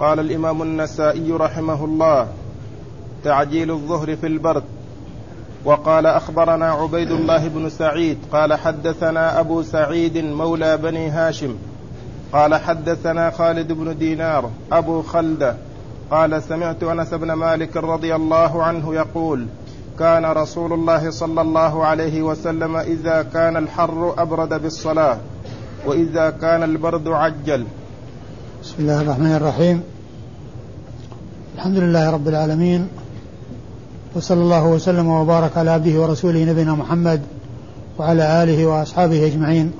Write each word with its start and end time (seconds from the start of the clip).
قال 0.00 0.20
الإمام 0.20 0.62
النسائي 0.62 1.32
رحمه 1.32 1.84
الله 1.84 2.28
تعجيل 3.24 3.70
الظهر 3.70 4.16
في 4.16 4.26
البرد. 4.26 4.62
وقال 5.64 6.06
أخبرنا 6.06 6.70
عبيد 6.70 7.10
الله 7.10 7.48
بن 7.48 7.68
سعيد 7.68 8.18
قال 8.32 8.54
حدثنا 8.54 9.40
أبو 9.40 9.62
سعيد 9.62 10.18
مولى 10.18 10.76
بني 10.76 11.08
هاشم. 11.08 11.56
قال 12.32 12.54
حدثنا 12.54 13.30
خالد 13.30 13.72
بن 13.72 13.98
دينار 13.98 14.50
أبو 14.72 15.02
خلدة. 15.02 15.56
قال 16.10 16.42
سمعت 16.42 16.82
أنس 16.82 17.14
بن 17.14 17.32
مالك 17.32 17.76
رضي 17.76 18.14
الله 18.14 18.62
عنه 18.62 18.94
يقول 18.94 19.46
كان 19.98 20.24
رسول 20.24 20.72
الله 20.72 21.10
صلى 21.10 21.40
الله 21.40 21.84
عليه 21.86 22.22
وسلم 22.22 22.76
إذا 22.76 23.22
كان 23.22 23.56
الحر 23.56 24.14
أبرد 24.18 24.62
بالصلاة 24.62 25.18
وإذا 25.86 26.30
كان 26.30 26.62
البرد 26.62 27.08
عجل. 27.08 27.66
بسم 28.62 28.74
الله 28.78 29.00
الرحمن 29.00 29.32
الرحيم. 29.32 29.82
الحمد 31.54 31.76
لله 31.76 32.10
رب 32.10 32.28
العالمين 32.28 32.88
وصلى 34.16 34.40
الله 34.40 34.66
وسلم 34.66 35.08
وبارك 35.08 35.56
على 35.56 35.70
عبده 35.70 36.00
ورسوله 36.00 36.44
نبينا 36.44 36.74
محمد 36.74 37.22
وعلى 37.98 38.42
آله 38.42 38.66
وأصحابه 38.66 39.26
أجمعين. 39.26 39.72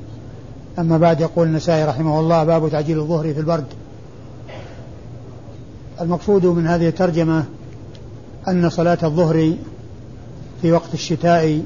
أما 0.78 0.98
بعد 0.98 1.20
يقول 1.20 1.46
النسائي 1.46 1.84
رحمه 1.84 2.20
الله 2.20 2.44
باب 2.44 2.70
تعجيل 2.70 2.98
الظهر 2.98 3.34
في 3.34 3.40
البرد. 3.40 3.64
المقصود 6.00 6.46
من 6.46 6.66
هذه 6.66 6.88
الترجمة 6.88 7.44
أن 8.48 8.70
صلاة 8.70 8.98
الظهر 9.02 9.52
في 10.62 10.72
وقت 10.72 10.94
الشتاء 10.94 11.62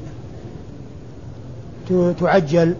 تعجل 2.20 2.74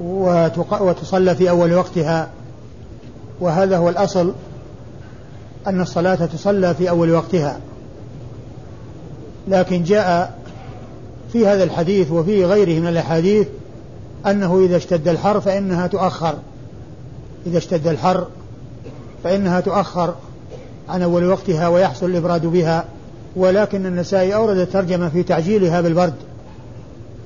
وتصلى 0.00 1.34
في 1.34 1.50
أول 1.50 1.72
وقتها 1.72 2.28
وهذا 3.40 3.76
هو 3.76 3.88
الأصل 3.88 4.32
أن 5.66 5.80
الصلاة 5.80 6.14
تصلى 6.14 6.74
في 6.74 6.90
أول 6.90 7.10
وقتها. 7.10 7.60
لكن 9.48 9.82
جاء 9.82 10.38
في 11.32 11.46
هذا 11.46 11.64
الحديث 11.64 12.10
وفي 12.12 12.44
غيره 12.44 12.80
من 12.80 12.86
الأحاديث 12.86 13.46
أنه 14.26 14.60
إذا 14.64 14.76
اشتد 14.76 15.08
الحر 15.08 15.40
فإنها 15.40 15.86
تؤخر. 15.86 16.34
إذا 17.46 17.58
اشتد 17.58 17.86
الحر 17.86 18.26
فإنها 19.24 19.60
تؤخر 19.60 20.14
عن 20.88 21.02
أول 21.02 21.26
وقتها 21.26 21.68
ويحصل 21.68 22.06
الإبراد 22.06 22.46
بها. 22.46 22.84
ولكن 23.36 23.86
النسائي 23.86 24.34
أورد 24.34 24.56
الترجمة 24.56 25.08
في 25.08 25.22
تعجيلها 25.22 25.80
بالبرد. 25.80 26.14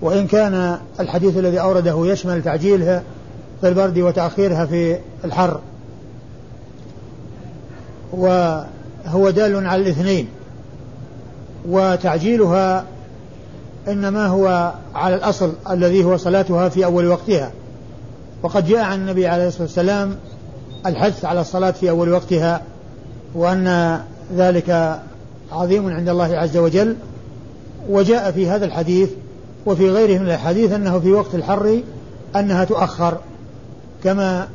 وإن 0.03 0.27
كان 0.27 0.79
الحديث 1.01 1.37
الذي 1.37 1.61
أورده 1.61 2.07
يشمل 2.07 2.43
تعجيلها 2.43 3.03
في 3.61 3.69
البرد 3.69 3.99
وتأخيرها 3.99 4.67
في 4.67 4.99
الحر. 5.25 5.61
وهو 8.19 9.31
دال 9.31 9.67
على 9.67 9.83
الاثنين. 9.83 10.29
وتعجيلها 11.69 12.85
إنما 13.89 14.27
هو 14.27 14.73
على 14.95 15.15
الأصل 15.15 15.53
الذي 15.71 16.05
هو 16.05 16.17
صلاتها 16.17 16.69
في 16.69 16.85
أول 16.85 17.07
وقتها. 17.07 17.51
وقد 18.43 18.67
جاء 18.67 18.85
عن 18.85 19.01
النبي 19.01 19.27
عليه 19.27 19.49
الصلاة 19.49 19.63
والسلام 19.63 20.17
الحث 20.87 21.25
على 21.25 21.41
الصلاة 21.41 21.71
في 21.71 21.91
أول 21.91 22.13
وقتها 22.13 22.63
وأن 23.35 24.01
ذلك 24.37 25.01
عظيم 25.53 25.89
عند 25.89 26.09
الله 26.09 26.37
عز 26.37 26.57
وجل. 26.57 26.97
وجاء 27.89 28.31
في 28.31 28.49
هذا 28.49 28.65
الحديث 28.65 29.11
وفي 29.67 29.91
غيره 29.91 30.19
من 30.19 30.27
الأحاديث 30.27 30.73
أنه 30.73 30.99
في 30.99 31.13
وقت 31.13 31.35
الحر 31.35 31.81
أنها 32.37 32.65
تؤخر 32.65 33.19
كما 34.05 34.49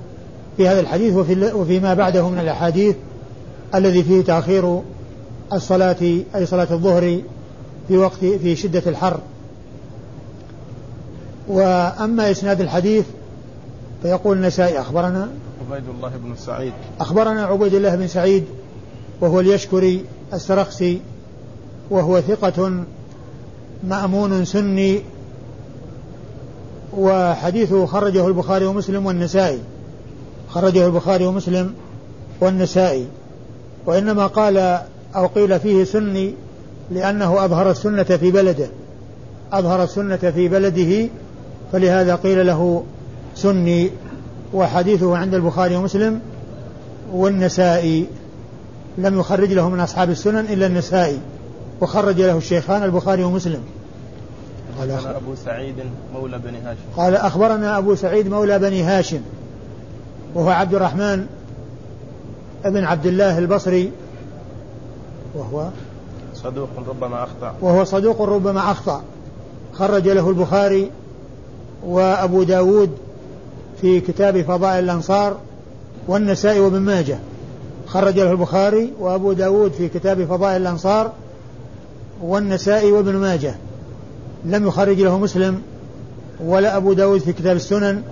في 0.58 0.68
هذا 0.68 0.80
الحديث 0.80 1.14
وفي 1.14 1.54
وفيما 1.54 1.94
بعده 1.94 2.30
من 2.30 2.40
الأحاديث 2.40 2.96
الذي 3.76 4.04
فيه 4.04 4.22
تأخير 4.22 4.82
الصلاة 5.54 5.96
أي 6.36 6.46
صلاة 6.46 6.68
الظهر 6.72 7.22
في 7.88 7.98
وقت 7.98 8.20
في 8.20 8.56
شدة 8.56 8.84
الحر. 8.88 9.20
وأما 11.48 12.32
إسناد 12.32 12.62
الحديث 12.62 13.06
فيقول 14.02 14.38
النسائي 14.38 14.80
أخبرنا 14.80 15.30
عبيد 15.72 15.84
الله 15.90 16.10
بن 16.10 16.36
سعيد. 16.36 16.74
أخبرنا 17.00 17.46
عبيد 17.46 17.74
الله 17.74 17.96
بن 17.96 18.08
سعيد 18.08 18.44
وهو 19.22 19.40
اليشكري 19.40 20.06
السرخسي 20.34 21.02
وهو 21.90 22.22
ثقة 22.22 22.84
مأمون 23.84 24.46
سني 24.46 25.02
وحديثه 26.98 27.86
خرجه 27.86 28.28
البخاري 28.28 28.66
ومسلم 28.66 29.06
والنسائي. 29.06 29.60
خرجه 30.50 30.86
البخاري 30.86 31.26
ومسلم 31.26 31.74
والنسائي. 32.42 33.08
وإنما 33.86 34.28
قال 34.28 34.58
أو 35.16 35.28
قيل 35.28 35.60
فيه 35.60 35.84
سني 35.84 36.34
لأنه 36.92 37.46
أظهر 37.46 37.72
السنة 37.72 38.04
في 38.04 38.32
بلده. 38.32 38.68
أظهر 39.54 39.84
السنة 39.84 40.18
في 40.18 40.48
بلده 40.48 41.10
فلهذا 41.72 42.16
قيل 42.16 42.48
له 42.48 42.84
سني. 43.36 43.92
وحديثه 44.54 45.18
عند 45.18 45.34
البخاري 45.34 45.76
ومسلم 45.76 46.20
والنسائي. 47.14 48.06
لم 48.98 49.20
يخرج 49.20 49.54
له 49.54 49.70
من 49.70 49.80
أصحاب 49.80 50.10
السنن 50.10 50.46
إلا 50.50 50.66
النسائي. 50.66 51.20
وخرج 51.82 52.22
له 52.22 52.38
الشيخان 52.38 52.84
البخاري 52.84 53.24
ومسلم. 53.24 53.62
قال 54.80 54.92
أبو 54.92 55.36
سعيد 55.46 55.76
مولى 56.14 56.40
بني 56.40 56.58
هاشم. 56.58 56.80
قال 56.98 57.16
أخبرنا 57.16 57.78
أبو 57.78 57.96
سعيد 57.96 58.28
مولى 58.28 58.60
بني 58.60 58.84
هاشم 58.84 59.22
وهو 60.36 60.50
عبد 60.50 60.74
الرحمن 60.74 61.26
ابن 62.66 62.84
عبد 62.84 63.06
الله 63.06 63.38
البصري 63.38 63.92
وهو 65.36 65.70
صدوق 66.34 66.70
ربما 66.88 67.24
أخطأ. 67.24 67.56
وهو 67.62 67.84
صدوق 67.84 68.22
ربما 68.22 68.72
أخطأ. 68.72 69.04
خرج 69.74 70.08
له 70.08 70.30
البخاري 70.30 70.92
وأبو 71.86 72.44
داود 72.44 72.90
في 73.82 74.00
كتاب 74.00 74.42
فضائل 74.42 74.84
الأنصار 74.84 75.38
والنسائي 76.08 76.60
وابن 76.60 76.80
ماجه. 76.80 77.20
خرج 77.88 78.20
له 78.20 78.32
البخاري 78.32 78.94
وأبو 79.00 79.34
داود 79.34 79.72
في 79.72 79.88
كتاب 79.90 80.26
فضائل 80.26 80.62
الأنصار 80.62 81.12
والنسائي 82.22 82.92
وابن 82.92 83.16
ماجه. 83.16 83.56
لم 84.46 84.68
يخرج 84.68 85.02
له 85.02 85.20
مسلم 85.20 85.62
ولا 86.46 86.78
أبو 86.78 86.94
داود 86.94 87.20
في 87.20 87.34
كتاب 87.34 87.56
السنن 87.56 88.04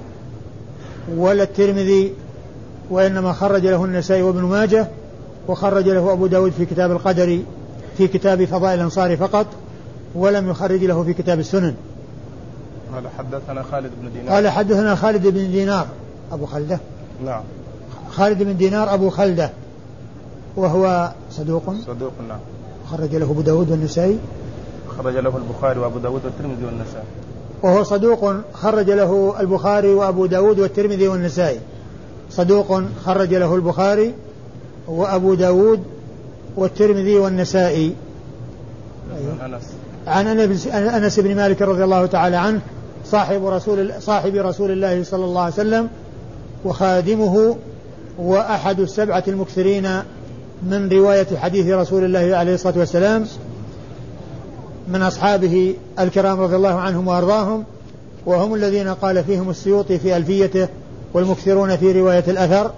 ولا 1.15 1.43
الترمذي 1.43 2.13
وإنما 2.89 3.33
خرج 3.33 3.65
له 3.65 3.85
النسائي 3.85 4.21
وابن 4.21 4.41
ماجه 4.41 4.87
وخرج 5.47 5.89
له 5.89 6.13
أبو 6.13 6.27
داود 6.27 6.51
في 6.51 6.65
كتاب 6.65 6.91
القدر 6.91 7.39
في 7.97 8.07
كتاب 8.07 8.45
فضائل 8.45 8.79
الأنصار 8.79 9.17
فقط 9.17 9.45
ولم 10.15 10.49
يخرج 10.49 10.83
له 10.83 11.03
في 11.03 11.13
كتاب 11.13 11.39
السنن. 11.39 11.73
قال 12.93 13.03
حدثنا 13.17 13.63
خالد 13.63 13.91
بن 14.01 14.11
دينار. 14.13 14.35
قال 14.35 14.49
حدثنا 14.49 14.95
خالد 14.95 15.27
بن 15.27 15.51
دينار. 15.51 15.87
أبو 16.31 16.45
خلدة؟ 16.45 16.79
نعم. 17.25 17.43
خالد 18.11 18.43
بن 18.43 18.57
دينار 18.57 18.93
أبو 18.93 19.09
خلدة. 19.09 19.49
وهو 20.55 21.11
صدوق. 21.31 21.73
صدوق 21.87 22.11
نعم. 22.27 22.39
خرج 22.91 23.15
له 23.15 23.31
أبو 23.31 23.41
داود 23.41 23.71
والنسائي. 23.71 24.17
خرج 24.97 25.17
له 25.17 25.37
البخاري 25.37 25.79
وأبو 25.79 25.99
داود 25.99 26.25
والترمذي 26.25 26.65
والنسائي. 26.65 27.05
وهو 27.63 27.83
صدوق 27.83 28.33
خرج 28.53 28.91
له 28.91 29.35
البخاري 29.39 29.93
وأبو 29.93 30.25
داود 30.25 30.59
والترمذي 30.59 31.07
والنسائي. 31.07 31.59
صدوق 32.31 32.81
خرج 33.05 33.33
له 33.33 33.55
البخاري 33.55 34.13
وأبو 34.87 35.33
داود 35.33 35.83
والترمذي 36.57 37.17
والنسائي 37.17 37.93
أيوه. 39.17 39.59
عن 40.07 40.27
أنس 40.87 41.19
بن 41.19 41.35
مالك 41.35 41.61
رضي 41.61 41.83
الله 41.83 42.05
تعالى 42.05 42.35
عنه 42.35 42.61
صاحب 43.05 43.45
رسول 43.45 43.91
صاحب 43.99 44.35
رسول 44.35 44.71
الله 44.71 45.03
صلى 45.03 45.25
الله 45.25 45.41
عليه 45.41 45.53
وسلم 45.53 45.89
وخادمه 46.65 47.55
وأحد 48.19 48.79
السبعة 48.79 49.23
المكثرين 49.27 49.89
من 50.63 50.89
رواية 50.89 51.27
حديث 51.37 51.67
رسول 51.67 52.03
الله 52.03 52.37
عليه 52.37 52.53
الصلاة 52.53 52.77
والسلام 52.77 53.25
من 54.87 55.01
أصحابه 55.01 55.75
الكرام 55.99 56.41
رضي 56.41 56.55
الله 56.55 56.73
عنهم 56.73 57.07
وأرضاهم 57.07 57.63
وهم 58.25 58.53
الذين 58.53 58.87
قال 58.87 59.23
فيهم 59.23 59.49
السيوطي 59.49 59.99
في 59.99 60.17
ألفيته 60.17 60.67
والمكثرون 61.17 61.77
في 61.77 61.91
رواية 61.91 62.23
الأثر 62.27 62.71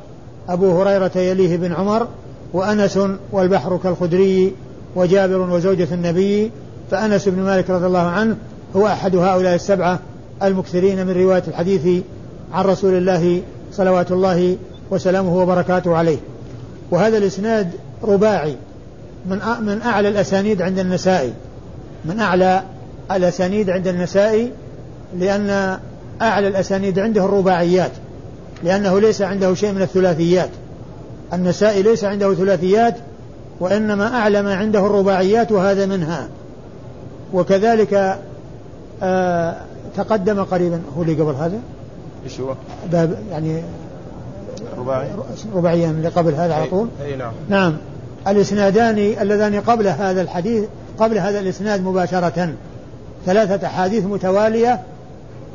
أبو 0.50 0.82
هريرة 0.82 1.12
يليه 1.18 1.58
بن 1.58 1.74
عمر 1.74 2.08
وأنس 2.54 3.00
والبحر 3.32 3.78
كالخدري 3.84 4.54
وجابر 4.96 5.38
وزوجة 5.40 5.88
النبي 5.92 6.52
فأنس 6.92 7.28
بن 7.28 7.42
مالك 7.42 7.70
رضي 7.70 7.86
الله 7.86 8.08
عنه 8.08 8.36
هو 8.76 8.88
أحد 8.88 9.16
هؤلاء 9.16 9.56
السبعة 9.56 10.00
المكثرين 10.44 11.08
من 11.08 11.14
رواية 11.14 11.44
الحديث 11.48 12.04
عن 12.54 12.66
رسول 12.66 12.94
الله 12.94 13.42
صلوات 13.74 14.12
الله 14.12 14.58
وسلامه 14.92 15.38
وبركاته 15.38 15.96
عليه. 15.96 16.18
وهذا 16.92 17.18
الإسناد 17.18 17.72
رباعي 18.04 18.56
من 19.30 19.40
من 19.62 19.82
أعلى 19.82 20.10
الأسانيد 20.10 20.62
عند 20.62 20.80
النسائي. 20.80 21.34
من 22.06 22.20
أعلى 22.20 22.64
الأسانيد 23.12 23.70
عند 23.70 23.88
النسائي 23.88 24.52
لأن 25.20 25.80
أعلى 26.22 26.48
الأسانيد 26.48 27.00
عنده 27.00 27.26
الرباعيات. 27.26 27.92
لأنه 28.64 29.00
ليس 29.00 29.22
عنده 29.22 29.54
شيء 29.54 29.72
من 29.72 29.82
الثلاثيات. 29.82 30.50
النسائي 31.34 31.82
ليس 31.82 32.04
عنده 32.04 32.34
ثلاثيات 32.34 32.96
وإنما 33.60 34.16
أعلى 34.16 34.42
ما 34.42 34.56
عنده 34.56 34.80
الرباعيات 34.86 35.52
وهذا 35.52 35.86
منها. 35.86 36.28
وكذلك 37.34 38.20
آه 39.04 39.56
تقدم 39.98 40.44
قريبا 40.44 40.82
هو 40.98 41.02
اللي 41.02 41.14
قبل 41.14 41.34
هذا؟ 41.36 41.60
إيش 42.26 42.40
هو؟ 42.40 42.54
باب 42.92 43.18
يعني 43.32 43.64
رباعي. 44.78 45.08
رباعيا 45.56 45.90
اللي 45.90 46.08
قبل 46.08 46.34
هذا 46.34 46.54
على 46.54 46.66
طول؟ 46.70 46.88
إي 47.06 47.16
نعم. 47.16 47.32
نعم. 47.50 47.78
الإسنادان 48.28 48.98
اللذان 48.98 49.62
قبل 49.62 49.88
هذا 49.88 50.22
الحديث 50.22 50.64
قبل 51.00 51.18
هذا 51.18 51.40
الإسناد 51.40 51.84
مباشرة. 51.84 52.54
ثلاثة 53.26 53.68
أحاديث 53.68 54.06
متوالية 54.06 54.80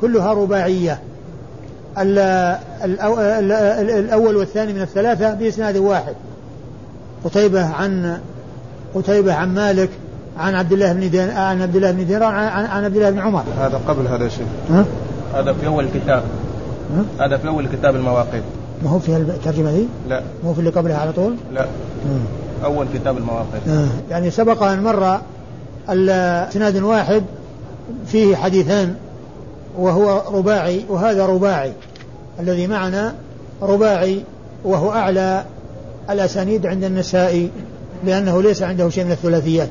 كلها 0.00 0.32
رباعية. 0.32 0.98
الأول 3.99 4.37
والثاني 4.37 4.73
من 4.73 4.82
الثلاثة 4.82 5.35
بإسناد 5.35 5.76
واحد 5.76 6.14
قتيبة 7.25 7.64
عن 7.67 8.19
قتيبة 8.94 9.35
عن 9.35 9.55
مالك 9.55 9.91
عن 10.38 10.55
عبد 10.55 10.73
الله 10.73 10.93
بن 10.93 11.11
دين 11.11 11.31
عن 11.31 11.62
عبد 11.62 11.76
الله 11.76 11.91
بن 11.91 12.06
دينار 12.06 12.23
عن, 12.23 12.64
عن 12.64 12.85
عبد 12.85 12.96
الله 12.96 13.11
بن 13.11 13.19
عمر 13.19 13.44
هذا 13.58 13.81
قبل 13.88 14.06
هذا 14.06 14.26
الشيء 14.26 14.46
ها؟ 14.70 14.85
هذا 15.35 15.52
في 15.52 15.67
أول 15.67 15.85
الكتاب 15.85 16.23
ها؟ 16.96 17.26
هذا 17.26 17.37
في 17.37 17.49
أول 17.49 17.69
كتاب 17.69 17.97
المواقيت 17.97 18.43
ما 18.85 18.90
هو 18.90 18.99
في 18.99 19.17
الترجمة 19.17 19.73
دي؟ 19.73 19.87
لا 20.08 20.23
ما 20.43 20.50
هو 20.50 20.52
في 20.52 20.58
اللي 20.58 20.70
قبلها 20.70 20.97
على 20.97 21.12
طول؟ 21.12 21.35
لا 21.55 21.67
مم. 22.06 22.20
أول 22.64 22.87
كتاب 22.94 23.17
المواقيت. 23.17 23.62
يعني 24.11 24.31
سبق 24.31 24.62
أن 24.62 24.82
مر 24.82 25.20
إسناد 26.49 26.82
واحد 26.82 27.23
فيه 28.06 28.37
حديثان 28.37 28.94
وهو 29.79 30.23
رباعي 30.38 30.85
وهذا 30.88 31.26
رباعي. 31.26 31.73
الذي 32.41 32.67
معنا 32.67 33.15
رباعي 33.62 34.23
وهو 34.65 34.93
أعلى 34.93 35.44
الأسانيد 36.11 36.67
عند 36.67 36.85
النسائي 36.85 37.50
لأنه 38.05 38.43
ليس 38.43 38.62
عنده 38.62 38.91
شيء 38.91 39.05
من 39.05 39.12
الثلاثيات. 39.12 39.69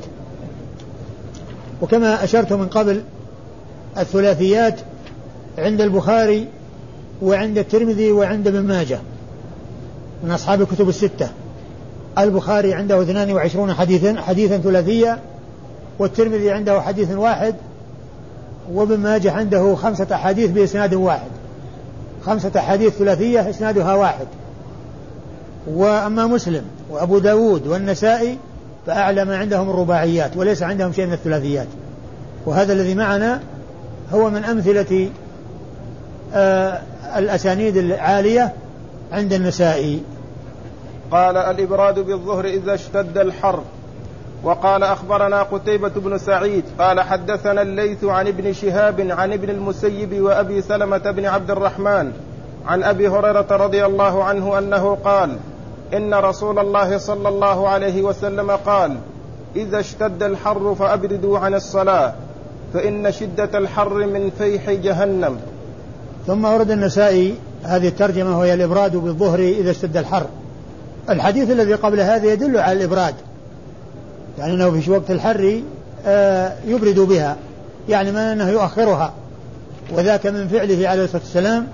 وكما 1.82 2.24
أشرت 2.24 2.52
من 2.52 2.66
قبل 2.66 3.02
الثلاثيات 3.98 4.80
عند 5.58 5.80
البخاري 5.80 6.48
وعند 7.22 7.58
الترمذي 7.58 8.12
وعند 8.12 8.48
ابن 8.48 8.60
ماجه 8.60 8.98
من 10.24 10.30
أصحاب 10.30 10.60
الكتب 10.60 10.88
الستة. 10.88 11.28
البخاري 12.18 12.74
عنده 12.74 13.02
22 13.02 13.74
حديثا 13.74 14.20
حديثا 14.20 14.58
ثلاثية 14.58 15.18
والترمذي 15.98 16.50
عنده 16.50 16.80
حديث 16.80 17.10
واحد 17.10 17.54
وابن 18.72 18.98
ماجه 18.98 19.32
عنده 19.32 19.74
خمسة 19.74 20.06
أحاديث 20.12 20.50
بإسناد 20.50 20.94
واحد. 20.94 21.30
خمسة 22.24 22.52
أحاديث 22.56 22.92
ثلاثية 22.92 23.50
إسنادها 23.50 23.94
واحد. 23.94 24.26
وأما 25.66 26.26
مسلم 26.26 26.64
وأبو 26.90 27.18
داود 27.18 27.66
والنسائي 27.66 28.38
فأعلى 28.86 29.24
ما 29.24 29.36
عندهم 29.36 29.70
الرباعيات 29.70 30.36
وليس 30.36 30.62
عندهم 30.62 30.92
شيء 30.92 31.06
من 31.06 31.12
الثلاثيات. 31.12 31.68
وهذا 32.46 32.72
الذي 32.72 32.94
معنا 32.94 33.40
هو 34.12 34.30
من 34.30 34.44
أمثلة 34.44 35.10
آه 36.34 36.80
الأسانيد 37.16 37.76
العالية 37.76 38.52
عند 39.12 39.32
النسائي. 39.32 40.02
قال 41.10 41.36
الإبراد 41.36 41.98
بالظهر 41.98 42.44
إذا 42.44 42.74
اشتد 42.74 43.18
الحر. 43.18 43.62
وقال 44.44 44.82
أخبرنا 44.82 45.42
قتيبة 45.42 45.88
بن 45.88 46.18
سعيد 46.18 46.64
قال 46.78 47.00
حدثنا 47.00 47.62
الليث 47.62 48.04
عن 48.04 48.26
ابن 48.26 48.52
شهاب 48.52 49.00
عن 49.10 49.32
ابن 49.32 49.50
المسيب 49.50 50.20
وأبي 50.22 50.62
سلمة 50.62 51.10
بن 51.10 51.26
عبد 51.26 51.50
الرحمن 51.50 52.12
عن 52.66 52.82
أبي 52.82 53.08
هريرة 53.08 53.46
رضي 53.50 53.86
الله 53.86 54.24
عنه 54.24 54.58
أنه 54.58 54.98
قال 55.04 55.36
إن 55.94 56.14
رسول 56.14 56.58
الله 56.58 56.98
صلى 56.98 57.28
الله 57.28 57.68
عليه 57.68 58.02
وسلم 58.02 58.50
قال 58.50 58.96
إذا 59.56 59.80
اشتد 59.80 60.22
الحر 60.22 60.74
فأبردوا 60.74 61.38
عن 61.38 61.54
الصلاة 61.54 62.12
فإن 62.74 63.12
شدة 63.12 63.58
الحر 63.58 64.06
من 64.06 64.30
فيح 64.38 64.70
جهنم. 64.70 65.36
ثم 66.26 66.44
ورد 66.44 66.70
النسائي 66.70 67.34
هذه 67.62 67.88
الترجمة 67.88 68.38
وهي 68.38 68.54
الإبراد 68.54 68.96
بالظهر 68.96 69.38
إذا 69.38 69.70
اشتد 69.70 69.96
الحر. 69.96 70.26
الحديث 71.10 71.50
الذي 71.50 71.74
قبل 71.74 72.00
هذا 72.00 72.32
يدل 72.32 72.58
على 72.58 72.78
الإبراد. 72.78 73.14
يعني 74.38 74.54
أنه 74.54 74.80
في 74.80 74.90
وقت 74.90 75.10
الحر 75.10 75.62
آه، 76.06 76.52
يبرد 76.66 77.00
بها. 77.00 77.36
يعني 77.88 78.12
ما 78.12 78.32
أنه 78.32 78.48
يؤخرها. 78.50 79.12
وذاك 79.92 80.26
من 80.26 80.48
فعله 80.48 80.88
عليه 80.88 81.04
الصلاة 81.04 81.22
والسلام. 81.22 81.66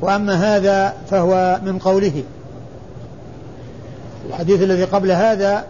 وأما 0.00 0.56
هذا 0.56 0.94
فهو 1.10 1.60
من 1.64 1.78
قوله. 1.78 2.22
الحديث 4.28 4.62
الذي 4.62 4.84
قبل 4.84 5.10
هذا 5.10 5.64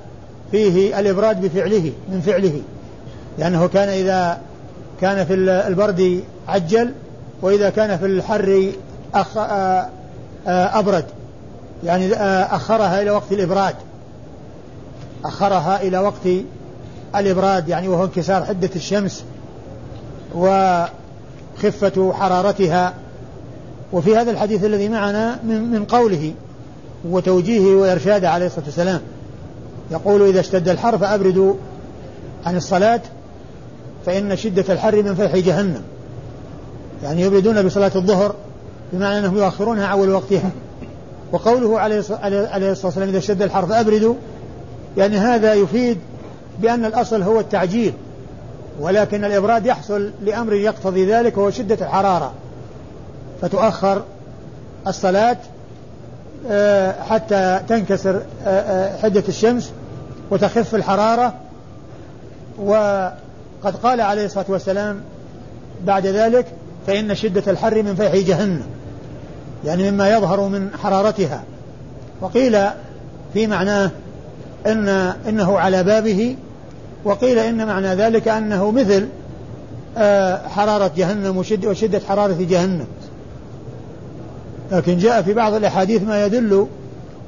فيه 0.51 1.01
الإبراد 1.01 1.41
بفعله 1.41 1.93
من 2.09 2.21
فعله. 2.21 2.61
لأنه 3.39 3.67
كان 3.67 3.89
إذا 3.89 4.39
كان 5.01 5.27
في 5.27 5.35
البرد 5.69 6.23
عجل 6.49 6.93
وإذا 7.43 7.71
كان 7.71 7.99
في 7.99 8.07
الحر 8.07 8.73
أخ 9.15 9.37
آه، 9.37 9.89
آه، 10.47 10.79
أبرد. 10.79 11.05
يعني 11.85 12.15
أخرها 12.45 13.03
إلى 13.03 13.11
وقت 13.11 13.33
الإبراد. 13.33 13.75
أخرها 15.29 15.83
إلى 15.83 15.99
وقت 15.99 16.29
الإبراد 17.17 17.69
يعني 17.69 17.89
وهو 17.89 18.05
انكسار 18.05 18.45
حدة 18.45 18.71
الشمس 18.77 19.25
وخفة 20.35 22.13
حرارتها. 22.13 22.95
وفي 23.93 24.17
هذا 24.17 24.31
الحديث 24.31 24.65
الذي 24.65 24.89
معنا 24.89 25.39
من, 25.45 25.71
من 25.71 25.85
قوله 25.85 26.33
وتوجيهه 27.05 27.77
وإرشاده 27.77 28.31
عليه 28.31 28.47
الصلاة 28.47 28.65
والسلام 28.65 29.01
يقول 29.91 30.29
إذا 30.29 30.41
اشتد 30.41 30.69
الحر 30.69 30.99
فأبردوا 30.99 31.55
عن 32.47 32.57
الصلاة 32.57 33.01
فإن 34.07 34.37
شدة 34.37 34.65
الحر 34.69 35.03
من 35.03 35.15
فيح 35.15 35.37
جهنم. 35.37 35.83
يعني 37.03 37.23
يبردون 37.23 37.63
بصلاة 37.63 37.93
الظهر 37.97 38.35
بمعنى 38.93 39.19
أنهم 39.19 39.37
يؤخرونها 39.37 39.87
أول 39.87 40.11
وقتها. 40.11 40.51
وقوله 41.33 41.81
عليه 41.81 41.99
الصلاة 41.99 42.85
والسلام 42.85 43.09
إذا 43.09 43.19
اشتد 43.19 43.43
الحر 43.43 43.67
فأبردوا 43.67 44.15
يعني 44.97 45.19
هذا 45.19 45.55
يفيد 45.55 45.99
بأن 46.61 46.85
الأصل 46.85 47.23
هو 47.23 47.41
التعجيل 47.41 47.93
ولكن 48.81 49.25
الإبراد 49.25 49.67
يحصل 49.67 50.11
لأمر 50.25 50.53
يقتضي 50.53 51.13
ذلك 51.13 51.39
وهو 51.39 51.51
شدة 51.51 51.87
الحرارة 51.87 52.33
فتؤخر 53.43 54.03
الصلاة 54.87 55.37
آه، 56.51 57.03
حتى 57.03 57.61
تنكسر 57.69 58.23
آه، 58.47 58.49
آه، 58.49 59.03
حدة 59.03 59.23
الشمس 59.29 59.73
وتخف 60.31 60.75
الحرارة. 60.75 61.35
وقد 62.59 63.77
قال 63.83 64.01
عليه 64.01 64.25
الصلاة 64.25 64.45
والسلام 64.49 65.01
بعد 65.85 66.07
ذلك 66.07 66.47
فإن 66.87 67.15
شدة 67.15 67.43
الحر 67.47 67.83
من 67.83 67.95
فيح 67.95 68.17
جهنم 68.17 68.67
يعني 69.65 69.91
مما 69.91 70.11
يظهر 70.11 70.41
من 70.41 70.71
حرارتها. 70.83 71.43
وقيل 72.21 72.59
في 73.35 73.47
معناه 73.47 73.91
إن 74.67 74.89
إنه 75.29 75.59
على 75.59 75.85
بابه 75.85 76.37
وقيل 77.05 77.39
إن 77.39 77.67
معنى 77.67 77.95
ذلك 77.95 78.29
أنه 78.29 78.71
مثل 78.71 79.09
آه، 79.99 80.49
حرارة 80.49 80.91
جهنم 80.97 81.37
وشد 81.37 81.67
وشدة 81.67 82.01
حرارة 82.09 82.37
جهنم. 82.41 82.87
لكن 84.73 84.99
جاء 84.99 85.23
في 85.23 85.35
بعض 85.35 85.55
الأحاديث 85.55 86.03
ما 86.03 86.27
يدل 86.27 86.67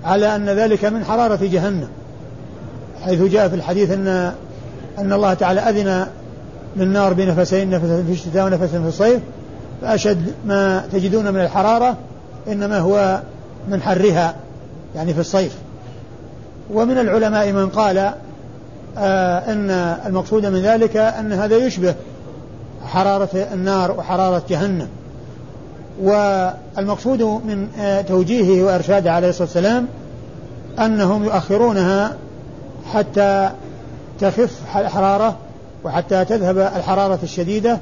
على 0.04 0.36
أن 0.36 0.48
ذلك 0.48 0.84
من 0.84 1.04
حرارة 1.04 1.38
جهنم. 1.42 1.88
حيث 3.04 3.22
جاء 3.22 3.48
في 3.48 3.54
الحديث 3.54 3.90
أن 3.90 4.32
أن 4.98 5.12
الله 5.12 5.34
تعالى 5.34 5.60
أذن 5.60 6.06
للنار 6.76 7.12
بنفسين 7.12 7.70
نفس 7.70 7.84
في 7.84 8.12
الشتاء 8.12 8.46
ونفس 8.46 8.70
في 8.70 8.88
الصيف 8.88 9.20
فأشد 9.82 10.32
ما 10.46 10.86
تجدون 10.92 11.32
من 11.34 11.40
الحرارة 11.40 11.96
إنما 12.48 12.78
هو 12.78 13.20
من 13.68 13.82
حرها 13.82 14.34
يعني 14.94 15.14
في 15.14 15.20
الصيف. 15.20 15.56
ومن 16.72 16.98
العلماء 16.98 17.52
من 17.52 17.68
قال 17.68 18.12
آه 18.98 19.52
إن 19.52 19.70
المقصود 20.06 20.46
من 20.46 20.62
ذلك 20.62 20.96
أن 20.96 21.32
هذا 21.32 21.56
يشبه 21.56 21.94
حرارة 22.86 23.48
النار 23.52 23.90
وحرارة 23.90 24.42
جهنم. 24.48 24.88
والمقصود 26.02 27.22
من 27.22 27.68
آه 27.80 28.00
توجيهه 28.00 28.64
وإرشاده 28.64 29.12
عليه 29.12 29.28
الصلاة 29.28 29.48
والسلام 29.48 29.86
أنهم 30.78 31.24
يؤخرونها 31.24 32.16
حتى 32.92 33.50
تخف 34.20 34.76
الحرارة 34.76 35.36
وحتى 35.84 36.24
تذهب 36.24 36.58
الحرارة 36.58 37.18
الشديدة 37.22 37.78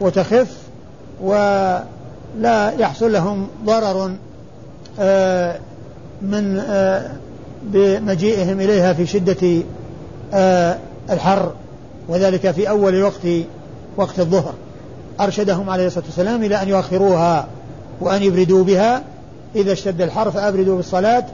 وتخف 0.00 0.56
ولا 1.22 2.72
يحصل 2.78 3.12
لهم 3.12 3.48
ضرر 3.64 4.12
آه 5.00 5.58
من 6.22 6.58
آه 6.58 7.10
بمجيئهم 7.62 8.60
إليها 8.60 8.92
في 8.92 9.06
شدة 9.06 9.62
آه 10.34 10.78
الحر 11.10 11.52
وذلك 12.08 12.50
في 12.50 12.68
أول 12.68 13.02
وقت 13.02 13.26
وقت 13.96 14.20
الظهر. 14.20 14.54
أرشدهم 15.20 15.70
عليه 15.70 15.86
الصلاة 15.86 16.04
والسلام 16.04 16.44
إلى 16.44 16.62
أن 16.62 16.68
يؤخروها 16.68 17.46
وأن 18.00 18.22
يبردوا 18.22 18.64
بها. 18.64 19.02
إذا 19.56 19.72
اشتد 19.72 20.00
الحر 20.00 20.30
فأبردوا 20.30 20.76
بالصلاة. 20.76 21.24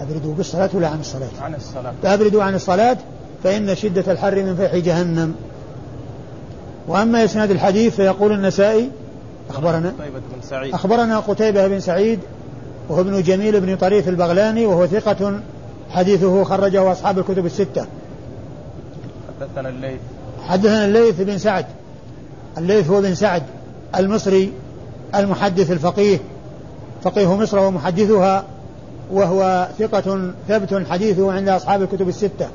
أبردوا 0.00 0.34
بالصلاة 0.34 0.70
ولا 0.74 0.88
عن 0.88 1.00
الصلاة؟ 1.00 1.28
عن 1.42 1.54
الصلاة. 1.54 1.92
فأبردوا 2.02 2.42
عن 2.42 2.54
الصلاة 2.54 2.96
فإن 3.44 3.74
شدة 3.74 4.12
الحر 4.12 4.42
من 4.42 4.56
فيح 4.56 4.76
جهنم. 4.76 5.34
وأما 6.88 7.24
إسناد 7.24 7.50
الحديث 7.50 7.96
فيقول 7.96 8.32
النسائي 8.32 8.90
أخبرنا. 9.50 9.92
قتيبة 9.98 10.18
بن 10.18 10.42
سعيد. 10.42 10.74
أخبرنا 10.74 11.18
قتيبة 11.18 11.66
بن 11.66 11.80
سعيد 11.80 12.20
وهو 12.88 13.00
ابن 13.00 13.22
جميل 13.22 13.60
بن 13.60 13.76
طريف 13.76 14.08
البغلاني 14.08 14.66
وهو 14.66 14.86
ثقة 14.86 15.40
حديثه 15.90 16.44
خرجه 16.44 16.92
أصحاب 16.92 17.18
الكتب 17.18 17.46
الستة. 17.46 17.86
حدثنا 19.40 19.68
الليث. 19.68 20.00
حدثنا 20.48 20.84
الليث 20.84 21.20
بن 21.20 21.38
سعد. 21.38 21.66
الليث 22.58 22.90
هو 22.90 23.00
بن 23.00 23.14
سعد 23.14 23.42
المصري 23.96 24.52
المحدث 25.14 25.70
الفقيه. 25.70 26.18
فقيه 27.02 27.36
مصر 27.36 27.58
ومحدثها 27.58 28.44
وهو 29.12 29.68
ثقة 29.78 30.32
ثبت 30.48 30.86
حديثه 30.90 31.32
عند 31.32 31.48
أصحاب 31.48 31.82
الكتب 31.82 32.08
الستة. 32.08 32.48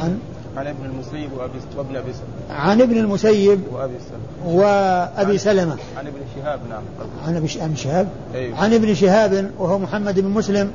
عن 0.00 0.18
عن 0.56 0.66
ابن 0.66 0.84
المسيب 0.84 1.32
وأبي 1.32 1.58
وابن 1.76 1.96
أبي 1.96 2.12
سلمة 2.12 2.58
عن 2.58 2.80
ابن 2.80 2.98
المسيب 2.98 3.60
وأبي 3.72 3.94
سلمة 4.10 4.54
وأبي 4.54 5.38
سلمة. 5.38 5.76
عن 5.98 6.06
ابن 6.06 6.20
شهاب 6.36 6.60
نعم. 6.70 6.82
عن 7.26 7.36
ابن 7.36 7.76
شهاب؟ 7.76 8.08
أيوه. 8.34 8.58
عن 8.58 8.74
ابن 8.74 8.94
شهاب 8.94 9.50
وهو 9.58 9.78
محمد 9.78 10.20
بن 10.20 10.28
مسلم 10.28 10.70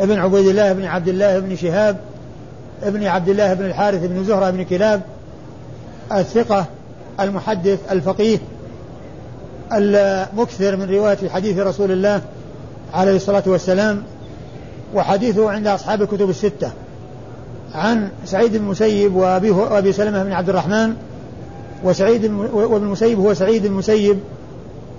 ابن 0.00 0.18
عبيد 0.18 0.46
الله 0.46 0.72
بن 0.72 0.84
عبد 0.84 1.08
الله 1.08 1.38
بن 1.38 1.56
شهاب 1.56 1.96
ابن 2.82 3.04
عبد 3.04 3.28
الله 3.28 3.54
بن 3.54 3.64
الحارث 3.64 4.04
بن 4.04 4.24
زهرة 4.24 4.50
بن 4.50 4.64
كلاب 4.64 5.02
الثقة 6.12 6.66
المحدث 7.20 7.92
الفقيه 7.92 8.38
المكثر 9.72 10.76
من 10.76 10.90
رواية 10.90 11.28
حديث 11.28 11.58
رسول 11.58 11.92
الله 11.92 12.20
عليه 12.94 13.16
الصلاة 13.16 13.42
والسلام 13.46 14.02
وحديثه 14.94 15.50
عند 15.50 15.66
أصحاب 15.66 16.02
الكتب 16.02 16.30
الستة. 16.30 16.70
عن 17.76 18.08
سعيد 18.24 18.50
بن 18.50 18.56
المسيب 18.56 19.16
وأبي, 19.16 19.50
وأبي 19.50 19.92
سلمة 19.92 20.24
بن 20.24 20.32
عبد 20.32 20.48
الرحمن 20.48 20.96
وسعيد 21.84 22.24
وابن 22.52 22.84
المسيب 22.84 23.18
هو 23.18 23.34
سعيد 23.34 23.64
المسيب 23.64 24.18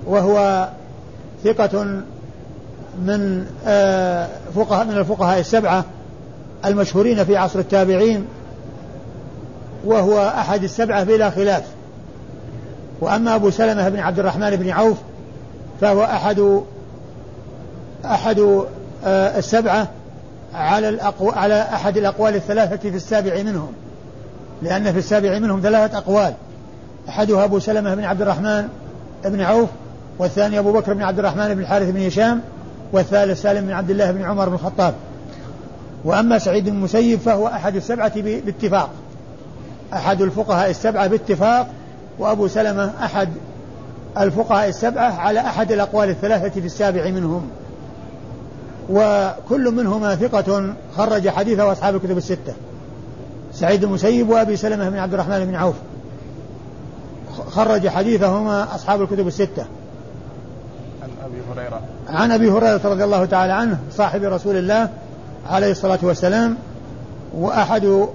وهو 0.06 0.68
ثقة 1.44 2.02
من 3.02 3.46
آه، 3.68 4.28
فقهاء 4.56 4.86
من 4.86 4.98
الفقهاء 4.98 5.40
السبعة 5.40 5.86
المشهورين 6.66 7.24
في 7.24 7.38
عصر 7.38 7.60
التابعين 7.60 8.26
وهو 9.86 10.34
أحد 10.38 10.64
السبعة 10.64 11.04
بلا 11.04 11.30
خلاف. 11.30 11.64
وأما 13.02 13.36
أبو 13.36 13.50
سلمة 13.50 13.90
بن 13.90 14.00
عبد 14.00 14.20
الرحمن 14.20 14.56
بن 14.56 14.70
عوف 14.70 14.98
فهو 15.82 16.04
أحد 16.04 16.62
أحد 18.06 18.40
آه، 19.06 19.38
السبعة 19.38 19.88
على 20.54 20.90
الأقو... 20.90 21.30
على 21.30 21.62
أحد 21.62 21.98
الأقوال 21.98 22.36
الثلاثة 22.36 22.90
في 22.90 22.96
السابع 22.96 23.44
منهم. 23.44 23.72
لأن 24.62 24.92
في 24.94 25.00
السابع 25.00 25.40
منهم 25.40 25.62
ثلاثة 25.62 25.98
أقوال. 25.98 26.34
أحدها 27.10 27.44
أبو 27.44 27.60
سلمة 27.60 27.96
بن 27.96 28.04
عبد 28.04 28.22
الرحمن 28.22 28.68
بن 29.26 29.42
عوف 29.42 29.70
والثاني 30.20 30.60
أبو 30.60 30.72
بكر 30.72 30.94
بن 30.94 31.04
عبد 31.04 31.20
الرحمن 31.20 31.54
بن 31.54 31.62
الحارث 31.62 31.90
بن 31.90 32.06
هشام 32.06 32.42
والثالث 32.94 33.42
سالم 33.42 33.66
بن 33.66 33.72
عبد 33.72 33.90
الله 33.90 34.12
بن 34.12 34.22
عمر 34.22 34.50
بن 34.50 34.56
الخطاب. 34.56 34.94
وأما 36.06 36.40
سعيد 36.40 36.70
بن 36.70 36.76
المسيب 36.76 37.20
فهو 37.20 37.48
أحد 37.48 37.76
السبعة 37.76 38.22
باتفاق. 38.22 38.90
أحد 39.94 40.22
الفقهاء 40.22 40.70
السبعة 40.70 41.08
باتفاق 41.08 41.68
وأبو 42.20 42.48
سلمة 42.48 42.92
أحد 43.04 43.30
الفقهاء 44.18 44.70
السبعة 44.70 45.20
على 45.20 45.40
أحد 45.40 45.72
الأقوال 45.72 46.10
الثلاثة 46.10 46.50
في 46.50 46.66
السابع 46.66 47.10
منهم. 47.10 47.50
وكل 48.90 49.72
منهما 49.72 50.16
ثقة 50.16 50.74
خرج 50.98 51.30
حديثه 51.30 51.72
أصحاب 51.72 51.96
الكتب 51.96 52.18
الستة. 52.18 52.54
سعيد 53.54 53.84
المسيب 53.84 54.30
وأبي 54.30 54.58
سلمة 54.58 54.90
بن 54.90 54.98
عبد 54.98 55.14
الرحمن 55.14 55.46
بن 55.46 55.56
عوف. 55.56 55.76
خرج 57.50 57.88
حديثهما 57.88 58.76
أصحاب 58.76 59.02
الكتب 59.02 59.28
الستة. 59.28 59.66
عن 61.04 61.10
أبي 61.26 61.42
هريرة. 61.52 61.82
عن 62.10 62.32
أبي 62.32 62.52
هريرة 62.52 62.82
رضي 62.84 63.04
الله 63.04 63.26
تعالى 63.26 63.54
عنه 63.54 63.80
صاحب 63.92 64.24
رسول 64.24 64.56
الله 64.58 64.90
عليه 65.50 65.72
الصلاة 65.72 66.00
والسلام 66.02 66.58
وأحد 67.38 68.08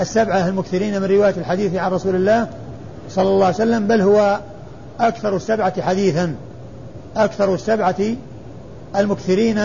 السبعة 0.00 0.48
المكثرين 0.48 1.00
من 1.00 1.06
رواية 1.06 1.34
الحديث 1.36 1.74
عن 1.74 1.90
رسول 1.92 2.14
الله 2.14 2.46
صلى 3.10 3.28
الله 3.28 3.46
عليه 3.46 3.54
وسلم 3.54 3.86
بل 3.86 4.00
هو 4.00 4.40
أكثر 5.00 5.36
السبعة 5.36 5.82
حديثا. 5.82 6.34
أكثر 7.16 7.54
السبعة 7.54 7.96
المكثرين 8.96 9.58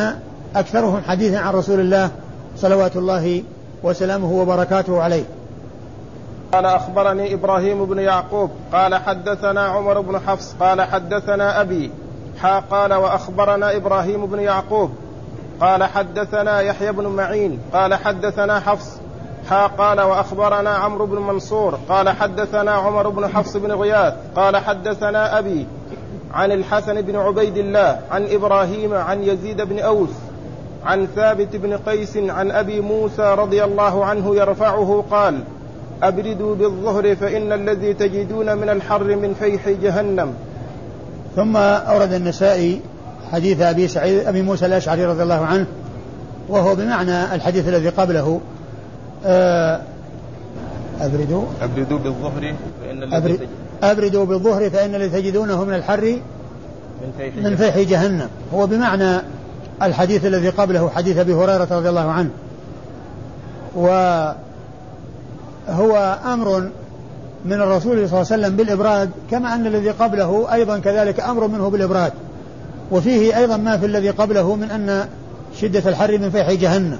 أكثرهم 0.55 1.01
حديثا 1.07 1.37
عن 1.37 1.53
رسول 1.53 1.79
الله 1.79 2.09
صلوات 2.57 2.95
الله 2.95 3.43
وسلامه 3.83 4.31
وبركاته 4.31 5.01
عليه. 5.01 5.23
قال 6.53 6.65
أخبرني 6.65 7.33
إبراهيم 7.33 7.85
بن 7.85 7.99
يعقوب 7.99 8.51
قال 8.73 8.95
حدثنا 8.95 9.61
عمر 9.61 10.01
بن 10.01 10.19
حفص 10.19 10.55
قال 10.59 10.81
حدثنا 10.81 11.61
أبي 11.61 11.91
حا 12.41 12.59
قال 12.59 12.93
وأخبرنا 12.93 13.75
إبراهيم 13.75 14.25
بن 14.25 14.39
يعقوب 14.39 14.91
قال 15.61 15.83
حدثنا 15.83 16.61
يحيى 16.61 16.91
بن 16.91 17.07
معين 17.07 17.59
قال 17.73 17.93
حدثنا 17.93 18.59
حفص 18.59 18.97
حا 19.49 19.67
قال 19.67 20.01
وأخبرنا 20.01 20.69
عمرو 20.69 21.05
بن 21.05 21.21
منصور 21.21 21.79
قال 21.89 22.09
حدثنا 22.09 22.71
عمر 22.71 23.09
بن 23.09 23.27
حفص 23.27 23.57
بن 23.57 23.71
غياث 23.71 24.13
قال 24.35 24.57
حدثنا 24.57 25.39
أبي 25.39 25.67
عن 26.33 26.51
الحسن 26.51 27.01
بن 27.01 27.15
عبيد 27.15 27.57
الله 27.57 27.99
عن 28.11 28.27
إبراهيم 28.31 28.93
عن 28.93 29.23
يزيد 29.23 29.61
بن 29.61 29.79
أوس 29.79 30.09
عن 30.85 31.07
ثابت 31.15 31.55
بن 31.55 31.77
قيس 31.77 32.17
عن 32.17 32.51
أبي 32.51 32.81
موسى 32.81 33.35
رضي 33.37 33.63
الله 33.63 34.05
عنه 34.05 34.35
يرفعه 34.35 35.05
قال 35.11 35.39
أبردوا 36.03 36.55
بالظهر 36.55 37.15
فإن 37.15 37.51
الذي 37.51 37.93
تجدون 37.93 38.57
من 38.57 38.69
الحر 38.69 39.15
من 39.15 39.33
فيح 39.39 39.69
جهنم. 39.69 40.33
ثم 41.35 41.57
أورد 41.57 42.13
النسائي 42.13 42.81
حديث 43.31 43.61
أبي 43.61 43.87
سعيد 43.87 44.27
أبي 44.27 44.41
موسى 44.41 44.65
الأشعري 44.65 45.05
رضي 45.05 45.23
الله 45.23 45.45
عنه 45.45 45.65
وهو 46.49 46.75
بمعنى 46.75 47.35
الحديث 47.35 47.67
الذي 47.67 47.89
قبله. 47.89 48.41
آه، 49.25 49.81
أبردوا. 51.01 51.43
أبردوا 51.61 51.99
بالظهر 51.99 52.53
فإن 52.81 53.03
الذي 53.03 53.39
أبردوا 53.83 54.25
بالظهر 54.25 54.69
فإن 54.69 54.95
الذي 54.95 55.21
تجدونه 55.21 55.63
من 55.63 55.73
الحر 55.73 56.19
من 57.01 57.11
فيح, 57.17 57.35
من 57.35 57.55
فيح 57.55 57.79
جهنم. 57.79 58.29
هو 58.53 58.67
بمعنى 58.67 59.21
الحديث 59.81 60.25
الذي 60.25 60.49
قبله 60.49 60.89
حديث 60.89 61.17
أبي 61.17 61.33
هريرة 61.33 61.67
رضي 61.71 61.89
الله 61.89 62.11
عنه. 62.11 62.29
وهو 63.75 64.35
أمر 66.25 66.69
من 67.45 67.61
الرسول 67.61 68.09
صلى 68.09 68.21
الله 68.21 68.31
عليه 68.31 68.43
وسلم 68.43 68.55
بالإبراد 68.55 69.09
كما 69.31 69.55
أن 69.55 69.67
الذي 69.67 69.89
قبله 69.89 70.53
أيضا 70.53 70.79
كذلك 70.79 71.19
أمر 71.19 71.47
منه 71.47 71.69
بالإبراد. 71.69 72.13
وفيه 72.91 73.37
أيضا 73.37 73.57
ما 73.57 73.77
في 73.77 73.85
الذي 73.85 74.09
قبله 74.09 74.55
من 74.55 74.71
أن 74.71 75.07
شدة 75.61 75.89
الحر 75.89 76.17
من 76.17 76.29
فيح 76.29 76.51
جهنم 76.51 76.99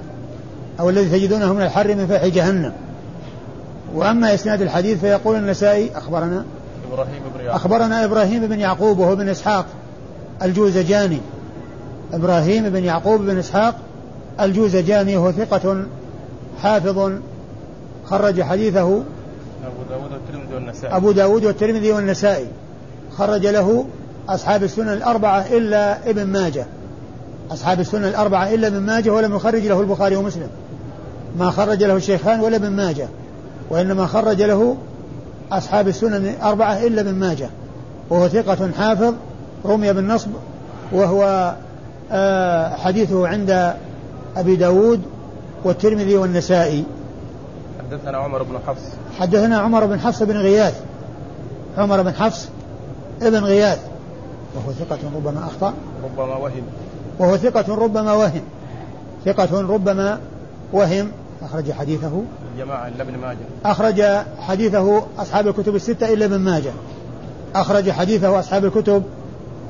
أو 0.80 0.90
الذي 0.90 1.20
تجدونه 1.20 1.54
من 1.54 1.62
الحر 1.62 1.96
من 1.96 2.08
فيح 2.08 2.26
جهنم. 2.26 2.74
وأما 3.96 4.34
إسناد 4.34 4.62
الحديث 4.62 5.00
فيقول 5.00 5.36
النسائي 5.36 5.92
أخبرنا؟ 5.96 6.46
إبراهيم 6.92 7.22
بن 7.36 7.40
يعقوب. 7.46 7.56
أخبرنا 7.56 8.06
إبراهيم 8.06 8.48
بن 8.48 8.60
يعقوب 8.60 9.00
وهو 9.00 9.16
بن 9.16 9.30
إسحاق 9.30 9.66
الجوزجاني. 10.44 11.20
إبراهيم 12.16 12.70
بن 12.70 12.84
يعقوب 12.84 13.22
بن 13.22 13.38
إسحاق 13.38 13.76
الجوزجاني 14.42 15.18
وهو 15.18 15.32
ثقة 15.32 15.86
حافظ 16.62 17.12
خرج 18.06 18.42
حديثه 18.42 19.04
أبو 19.66 19.84
داود 19.90 20.12
والترمذي 20.12 20.56
والنسائي. 20.56 20.96
أبو 20.96 21.12
داود 21.12 21.46
والترمذي 21.46 21.92
والنسائي. 21.92 22.48
خرج 23.18 23.48
له 23.48 23.86
أصحاب 24.30 24.64
السنن 24.64 24.90
الأربعة 24.90 25.40
إلا 25.40 26.10
ابن 26.10 26.24
ماجه. 26.24 26.66
أصحاب 27.52 27.80
السنن 27.80 28.04
الأربعة 28.04 28.54
إلا 28.54 28.68
ابن 28.68 28.80
ماجه 28.80 29.10
ولم 29.10 29.36
يخرج 29.36 29.68
له 29.68 29.82
البخاري 29.82 30.16
ومسلم. 30.16 30.50
ما 31.40 31.52
خرج 31.52 31.84
له 31.84 31.96
الشيخان 31.96 32.40
ولا 32.40 32.56
ابن 32.56 32.70
ماجه 32.70 33.08
وإنما 33.70 34.06
خرج 34.06 34.42
له 34.42 34.78
أصحاب 35.52 35.88
السنن 35.88 36.28
الأربعة 36.28 36.74
إلا 36.74 37.02
ابن 37.02 37.14
ماجه. 37.14 37.50
وهو 38.10 38.28
ثقة 38.28 38.72
حافظ 38.78 39.14
رمي 39.66 39.94
بالنصب 39.94 40.30
وهو 40.92 41.54
حديثه 42.78 43.28
عند 43.28 43.74
أبي 44.38 44.56
داود 44.56 45.02
والترمذي 45.64 46.18
والنسائي. 46.18 46.84
حدثنا 47.80 48.18
عمر 48.18 48.44
بن 48.44 48.60
حفص. 48.68 48.82
حدثنا 49.20 49.58
عمر 49.58 49.86
بن 49.86 50.00
حفص 50.00 50.24
بن 50.24 50.38
غياث. 50.38 50.82
عمر 51.78 52.02
بن 52.02 52.14
حفص 52.14 52.50
ابن 53.22 53.44
غياث. 53.44 53.80
وهو 54.56 54.72
ثقة 54.72 54.98
ربما 55.16 55.46
أخطأ. 55.46 55.74
ربما 56.04 56.36
وهم. 56.36 56.64
وهو 57.20 57.38
ثقة 57.38 57.76
ربما 57.76 58.14
وهم. 58.14 58.42
ثقة 59.26 59.62
ربما 59.62 60.20
وهم. 60.74 61.12
أخرج 61.42 61.72
حديثه. 61.72 62.24
الجماعة 62.56 62.88
إلا 62.88 63.02
ابن 63.02 63.18
ماجه. 63.18 63.38
أخرج 63.66 64.04
حديثه 64.40 65.04
أصحاب 65.18 65.48
الكتب 65.48 65.76
الستة 65.76 66.14
إلا 66.14 66.26
ابن 66.26 66.40
ماجه. 66.40 66.72
أخرج 67.56 67.92
حديثه 67.92 68.40
أصحاب 68.40 68.66
الكتب 68.66 69.04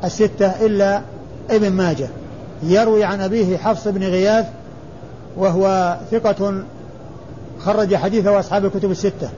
الستة 0.03 0.65
إلا 0.65 1.01
ابن 1.49 1.71
ماجه. 1.71 2.07
يروي 2.63 3.03
عن 3.03 3.21
أبيه 3.21 3.57
حفص 3.57 3.87
بن 3.87 4.03
غياث 4.03 4.45
وهو 5.37 5.97
ثقة 6.11 6.63
خرج 7.59 7.95
حديثه 7.95 8.39
أصحاب 8.39 8.65
الكتب 8.65 8.91
الستة. 8.91 9.29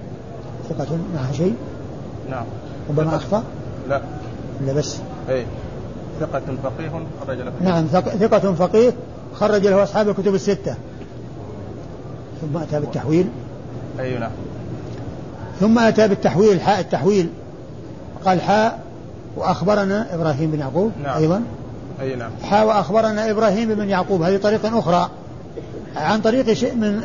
ثقة 0.69 0.87
معها 1.15 1.33
شيء؟ 1.33 1.55
نعم. 2.29 2.45
ربما 2.89 3.15
أخطأ؟ 3.15 3.43
لا. 3.89 4.01
لا 4.65 4.73
بس؟ 4.73 4.97
إيه. 5.29 5.45
ثقة 6.19 6.41
فقيه 6.63 6.91
خرج 7.27 7.37
له. 7.37 7.51
نعم 7.61 7.85
ثقة 8.19 8.53
فقيه 8.53 8.93
خرج 9.33 9.67
له 9.67 9.83
أصحاب 9.83 10.09
الكتب 10.09 10.35
الستة. 10.35 10.75
ثم 12.41 12.57
أتى 12.57 12.79
بالتحويل؟ 12.79 13.27
أي 13.99 14.17
نعم. 14.19 14.31
ثم 15.59 15.79
أتى 15.79 16.07
بالتحويل 16.07 16.61
حاء 16.61 16.79
التحويل. 16.79 17.29
قال 18.25 18.41
حاء 18.41 18.79
وأخبرنا 19.37 20.15
إبراهيم 20.15 20.51
بن 20.51 20.59
يعقوب 20.59 20.91
نعم. 21.03 21.17
أيضا. 21.17 21.41
أي 22.01 22.15
نعم. 22.15 22.31
حاء 22.43 22.67
وأخبرنا 22.67 23.31
إبراهيم 23.31 23.75
بن 23.75 23.89
يعقوب. 23.89 24.21
هذه 24.21 24.37
طريقة 24.37 24.79
أخرى. 24.79 25.09
عن 25.95 26.21
طريق 26.21 26.53
شيء 26.53 26.75
من 26.75 27.01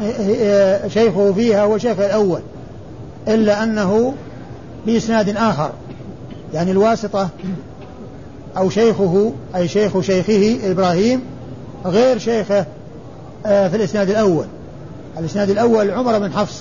شيخه 0.89 1.33
فيها 1.33 1.63
هو 1.65 1.79
شيخ 1.79 1.99
الأول. 1.99 2.41
إلا 3.29 3.63
أنه 3.63 4.15
بإسناد 4.87 5.37
آخر. 5.37 5.71
يعني 6.55 6.71
الواسطة 6.71 7.29
أو 8.57 8.71
شيخه 8.71 9.33
أي 9.57 9.69
شيخ 9.69 10.01
شيخه 10.01 10.59
إبراهيم 10.71 11.23
غير 11.85 12.19
شيخه 12.19 12.67
آه، 13.47 13.69
في 13.69 13.77
الإسناد 13.77 14.11
الأول. 14.11 14.47
الإسناد 15.19 15.51
الأول 15.51 15.91
عمر 15.91 16.19
بن 16.19 16.33
حفص. 16.33 16.61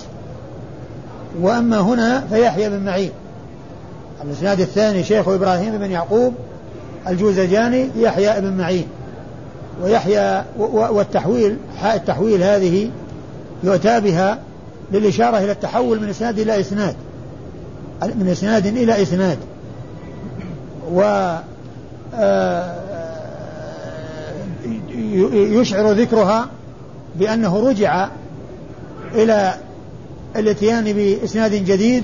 وأما 1.41 1.79
هنا 1.79 2.27
فيحيى 2.29 2.69
بن 2.69 2.79
معين. 2.85 3.11
الإسناد 4.23 4.59
الثاني 4.59 5.03
شيخ 5.03 5.27
إبراهيم 5.27 5.77
بن 5.77 5.91
يعقوب. 5.91 6.33
الجوزجاني 7.07 7.87
يحيى 7.97 8.41
بن 8.41 8.57
معين. 8.57 8.87
ويحيى 9.83 10.43
والتحويل 10.69 11.57
حاء 11.77 11.95
التحويل 11.95 12.43
هذه 12.43 12.89
يؤتى 13.63 13.99
بها 13.99 14.39
للإشارة 14.91 15.37
إلى 15.37 15.51
التحول 15.51 16.01
من 16.01 16.09
إسناد 16.09 16.39
إلى 16.39 16.59
إسناد. 16.59 16.95
من 18.01 18.27
إسناد 18.27 18.65
إلى 18.65 19.01
إسناد. 19.01 19.37
و 20.93 21.01
آه، 22.13 22.75
يشعر 25.33 25.91
ذكرها 25.91 26.47
بأنه 27.15 27.69
رجع 27.69 28.09
إلى 29.15 29.55
الاتيان 30.35 30.93
بإسناد 30.93 31.51
جديد 31.51 32.03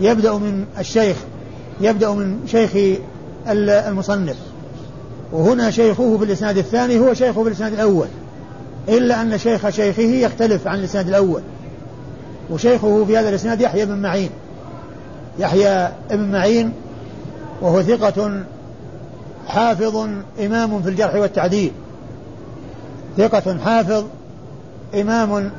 يبدأ 0.00 0.32
من 0.32 0.64
الشيخ 0.78 1.16
يبدأ 1.80 2.10
من 2.10 2.38
شيخ 2.46 2.98
المصنف. 3.48 4.36
وهنا 5.32 5.70
شيخه 5.70 6.18
في 6.18 6.24
الإسناد 6.24 6.58
الثاني 6.58 6.98
هو 6.98 7.14
شيخه 7.14 7.42
في 7.42 7.48
الإسناد 7.48 7.72
الأول. 7.72 8.06
إلا 8.88 9.22
أن 9.22 9.38
شيخ 9.38 9.68
شيخه 9.68 10.02
يختلف 10.02 10.68
عن 10.68 10.78
الإسناد 10.78 11.08
الأول. 11.08 11.42
وشيخه 12.50 13.04
في 13.04 13.18
هذا 13.18 13.28
الإسناد 13.28 13.60
يحيى 13.60 13.86
بن 13.86 13.96
معين. 13.96 14.30
يحيى 15.38 15.92
بن 16.10 16.32
معين 16.32 16.72
وهو 17.60 17.82
ثقة 17.82 18.42
حافظ 19.48 19.96
إمام 20.40 20.82
في 20.82 20.88
الجرح 20.88 21.14
والتعديل. 21.14 21.72
ثقة 23.16 23.58
حافظ 23.64 24.04
إمام 25.00 25.50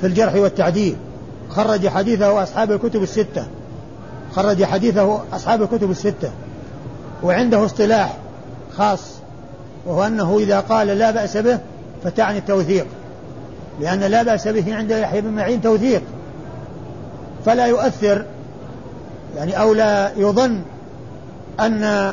في 0.00 0.06
الجرح 0.06 0.34
والتعديل. 0.34 0.96
خرج 1.50 1.88
حديثه 1.88 2.42
أصحاب 2.42 2.72
الكتب 2.72 3.02
الستة. 3.02 3.46
خرج 4.32 4.64
حديثه 4.64 5.20
أصحاب 5.32 5.62
الكتب 5.62 5.90
الستة. 5.90 6.30
وعنده 7.22 7.64
اصطلاح 7.64 8.16
خاص 8.76 9.00
وهو 9.86 10.04
أنه 10.04 10.38
إذا 10.38 10.60
قال 10.60 10.86
لا 10.86 11.10
بأس 11.10 11.36
به 11.36 11.58
فتعني 12.04 12.38
التوثيق. 12.38 12.86
لأن 13.80 14.00
لا 14.00 14.22
بأس 14.22 14.48
به 14.48 14.76
عند 14.76 14.90
يحيى 14.90 15.20
بن 15.20 15.30
معين 15.30 15.62
توثيق. 15.62 16.02
فلا 17.44 17.66
يؤثر 17.66 18.24
يعني 19.36 19.60
أو 19.60 19.74
لا 19.74 20.10
يظن 20.16 20.60
أن 21.60 22.12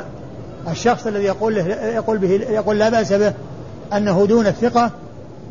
الشخص 0.71 1.07
الذي 1.07 1.23
يقول 1.23 1.55
له 1.55 1.67
يقول 1.75 2.17
به 2.17 2.29
يقول 2.29 2.79
لا 2.79 2.89
بأس 2.89 3.13
به 3.13 3.33
أنه 3.93 4.25
دون 4.25 4.47
الثقة 4.47 4.91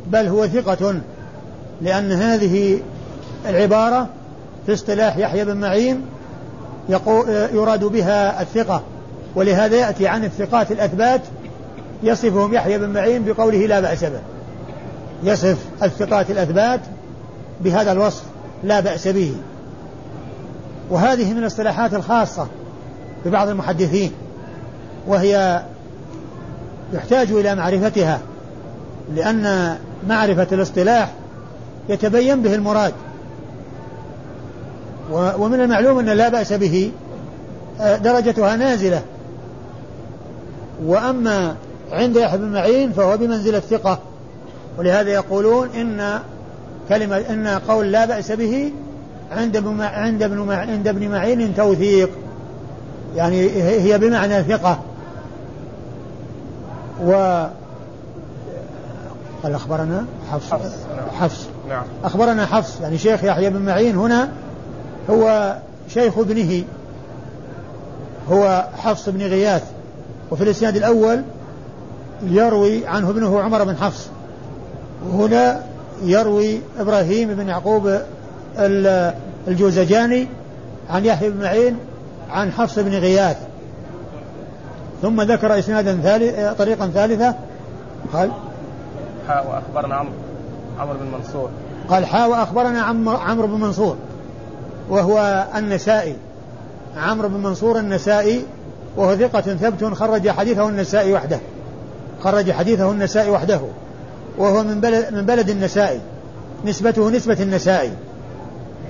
بل 0.07 0.27
هو 0.27 0.47
ثقة. 0.47 0.95
لأن 1.83 2.13
هذه 2.13 2.81
العبارة 3.49 4.09
في 4.67 4.73
اصطلاح 4.73 5.17
يحيى 5.17 5.45
بن 5.45 5.57
معين 5.57 6.03
يراد 7.53 7.85
بها 7.85 8.43
الثقة. 8.43 8.83
ولهذا 9.37 9.77
يأتي 9.77 10.09
عن 10.09 10.25
الثقات 10.25 10.73
الأثبات 10.73 11.21
يصفهم 12.03 12.55
يحيى 12.55 12.79
بن 12.79 12.89
معين 12.89 13.25
بقوله 13.25 13.67
لا 13.67 13.81
بأس 13.81 14.05
به. 14.05 14.21
يصف 15.23 15.59
الثقات 15.83 16.31
الأثبات 16.31 16.81
بهذا 17.61 17.93
الوصف 17.93 18.23
لا 18.65 18.81
بأس 18.81 19.09
به. 19.09 19.35
وهذه 20.91 21.33
من 21.33 21.39
الاصطلاحات 21.39 21.95
الخاصة 21.95 22.47
ببعض 23.25 23.49
المحدثين 23.49 24.13
وهي 25.07 25.63
يحتاج 26.93 27.31
إلى 27.31 27.55
معرفتها 27.55 28.21
لأن 29.15 29.77
معرفة 30.09 30.47
الاصطلاح 30.53 31.13
يتبين 31.89 32.43
به 32.43 32.55
المراد. 32.55 32.93
ومن 35.13 35.61
المعلوم 35.61 35.99
أن 35.99 36.07
لا 36.07 36.29
بأس 36.29 36.53
به 36.53 36.93
آه، 37.81 37.97
درجتها 37.97 38.57
نازلة. 38.57 39.03
وأما 40.85 41.57
عند 41.93 42.17
يحيى 42.17 42.39
بن 42.39 42.53
معين 42.53 42.93
فهو 42.93 43.17
بمنزلة 43.17 43.61
ثقة 43.61 43.99
ولهذا 44.79 45.11
يقولون 45.11 45.69
إن 45.69 46.21
كلمة 46.89 47.17
إن 47.17 47.47
قول 47.49 47.93
لا 47.93 48.05
بأس 48.05 48.33
به 48.33 48.73
عند 49.33 49.57
ابن 49.57 49.81
عند 49.81 50.23
ابن 50.23 50.51
عند 50.51 50.89
ابن 50.89 51.09
معين 51.09 51.55
توثيق. 51.55 52.11
يعني 53.17 53.51
هي 53.63 53.99
بمعنى 53.99 54.43
ثقة. 54.43 54.79
و 57.05 57.13
قال 59.43 59.55
أخبرنا 59.55 60.05
حفص. 60.33 60.53
حفص, 60.53 60.73
حفص. 61.21 61.47
نعم. 61.69 61.85
أخبرنا 62.05 62.47
حفص. 62.47 62.81
يعني 62.81 62.99
شيخ 62.99 63.25
يحيى 63.25 63.51
بن 63.51 63.63
معين 63.63 63.97
هنا 63.97 64.29
هو 65.11 65.57
شيخ 65.89 66.19
ابنه. 66.19 66.65
هو 68.31 68.65
حفص 68.79 69.09
بن 69.09 69.23
غياث. 69.23 69.74
وفي 70.31 70.45
الإسناد 70.45 70.77
الأول 70.77 71.23
يروي 72.23 72.87
عنه 72.87 73.11
ابنه 73.11 73.41
عمر 73.41 73.65
بن 73.65 73.77
حفص 73.77 74.09
وهنا 75.09 75.63
يروي 76.03 76.61
إبراهيم 76.79 77.35
بن 77.35 77.49
يعقوب 77.49 77.99
الجوزجاني 79.49 80.29
عن 80.91 81.05
يحيى 81.05 81.31
بن 81.31 81.43
معين 81.43 81.77
عن 82.31 82.53
حفص 82.53 82.79
بن 82.79 82.91
غياث. 82.91 83.37
ثم 85.03 85.23
ذكر 85.23 85.59
إسنادا 85.59 86.01
ثالث 86.03 86.59
طريقا 86.59 86.87
ثالثة. 86.87 87.35
قال 88.13 88.31
حاء 89.29 89.47
وأخبرنا 89.51 89.95
عمرو 89.95 90.13
عمرو 90.79 90.99
بن 90.99 91.07
منصور. 91.19 91.49
قال 91.89 92.07
حاء 92.07 92.31
وأخبرنا 92.31 92.83
عمرو 93.07 93.47
بن 93.47 93.61
منصور 93.61 93.97
وهو 94.89 95.47
النسائي. 95.57 96.17
عمرو 96.97 97.29
بن 97.29 97.41
منصور 97.41 97.79
النسائي 97.79 98.45
وهو 98.97 99.17
ثقة 99.17 99.41
ثبت 99.41 99.85
خرج 99.85 100.29
حديثه 100.29 100.69
النسائي 100.69 101.13
وحده. 101.13 101.39
خرج 102.23 102.53
حديثه 102.53 102.91
النسائي 102.91 103.31
وحده. 103.31 103.61
وهو 104.39 104.63
من 104.63 104.81
بلد 104.81 105.15
من 105.15 105.27
بلد 105.27 105.51
النسائي. 105.51 106.01
نسبته 106.65 107.11
نسبة 107.11 107.37
النسائي. 107.41 107.93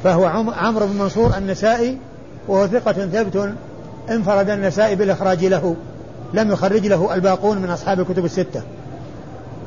فهو 0.05 0.25
عمرو 0.57 0.87
بن 0.87 0.99
منصور 0.99 1.37
النسائي 1.39 1.99
وهو 2.49 2.67
ثقة 2.67 2.93
ثبت 2.93 3.55
انفرد 4.11 4.51
النسائي 4.51 4.97
بالإخراج 4.97 5.45
له. 5.45 5.77
لم 6.35 6.53
يخرج 6.53 6.87
له 6.87 7.15
الباقون 7.15 7.59
من 7.59 7.71
أصحاب 7.71 8.01
الكتب 8.01 8.25
الستة. 8.25 8.63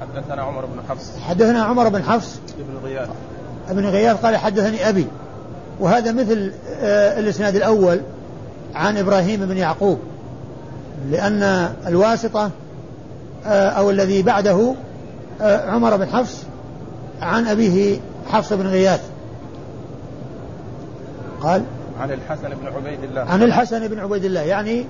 حدثنا 0.02 0.42
عمر 0.42 0.66
بن 0.66 0.80
حفص. 0.90 1.12
حدثنا 1.28 1.64
عمر 1.64 1.90
بن 1.90 2.04
حفص. 2.04 2.40
ابن 2.60 2.88
غياث. 2.88 3.10
ابن 3.70 3.86
غياث 3.86 4.26
قال 4.26 4.38
حدثني 4.38 4.90
أبي. 4.90 5.08
وهذا 5.80 6.12
مثل 6.12 6.52
آه، 6.82 7.20
الإسناد 7.20 7.56
الأول 7.56 8.02
عن 8.76 8.98
إبراهيم 8.98 9.46
بن 9.46 9.58
يعقوب. 9.58 10.00
لأن 11.06 11.74
الواسطة 11.88 12.52
آه، 13.46 13.70
أو 13.70 13.90
الذي 13.90 14.22
بعده 14.22 14.74
آه، 15.42 15.70
عمر 15.70 15.98
بن 15.98 16.06
حفص 16.06 16.44
عن 17.22 17.48
أبيه 17.48 18.00
حفص 18.30 18.54
بن 18.54 18.68
غياث. 18.68 19.02
قال 21.42 21.64
عن 22.00 22.12
الحسن 22.12 22.50
بن 22.50 22.68
عبيد 22.76 23.04
الله. 23.04 23.22
عن 23.22 23.44
الحسن 23.44 23.88
بن 23.88 24.00
عبيد 24.00 24.26
الله. 24.26 24.42
يعني 24.42 24.86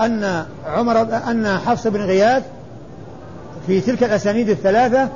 أن 0.00 0.44
عمر 0.66 1.02
أن 1.30 1.58
حفص 1.66 1.86
بن 1.86 2.00
غياث 2.00 2.42
في 3.66 3.80
تلك 3.80 4.04
الأسانيد 4.04 4.48
الثلاثة 4.48 5.08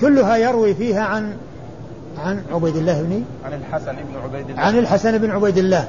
كلها 0.00 0.36
يروي 0.36 0.74
فيها 0.74 1.02
عن 1.02 1.36
عن 2.18 2.42
عبيد 2.52 2.76
الله 2.76 3.02
بن 3.02 3.24
عن 3.44 3.52
الحسن 3.52 3.92
بن 3.92 4.20
عبيد 4.24 4.50
الله. 4.50 4.62
عن 4.62 4.78
الحسن 4.78 5.18
بن 5.18 5.30
عبيد 5.30 5.58
الله. 5.58 5.88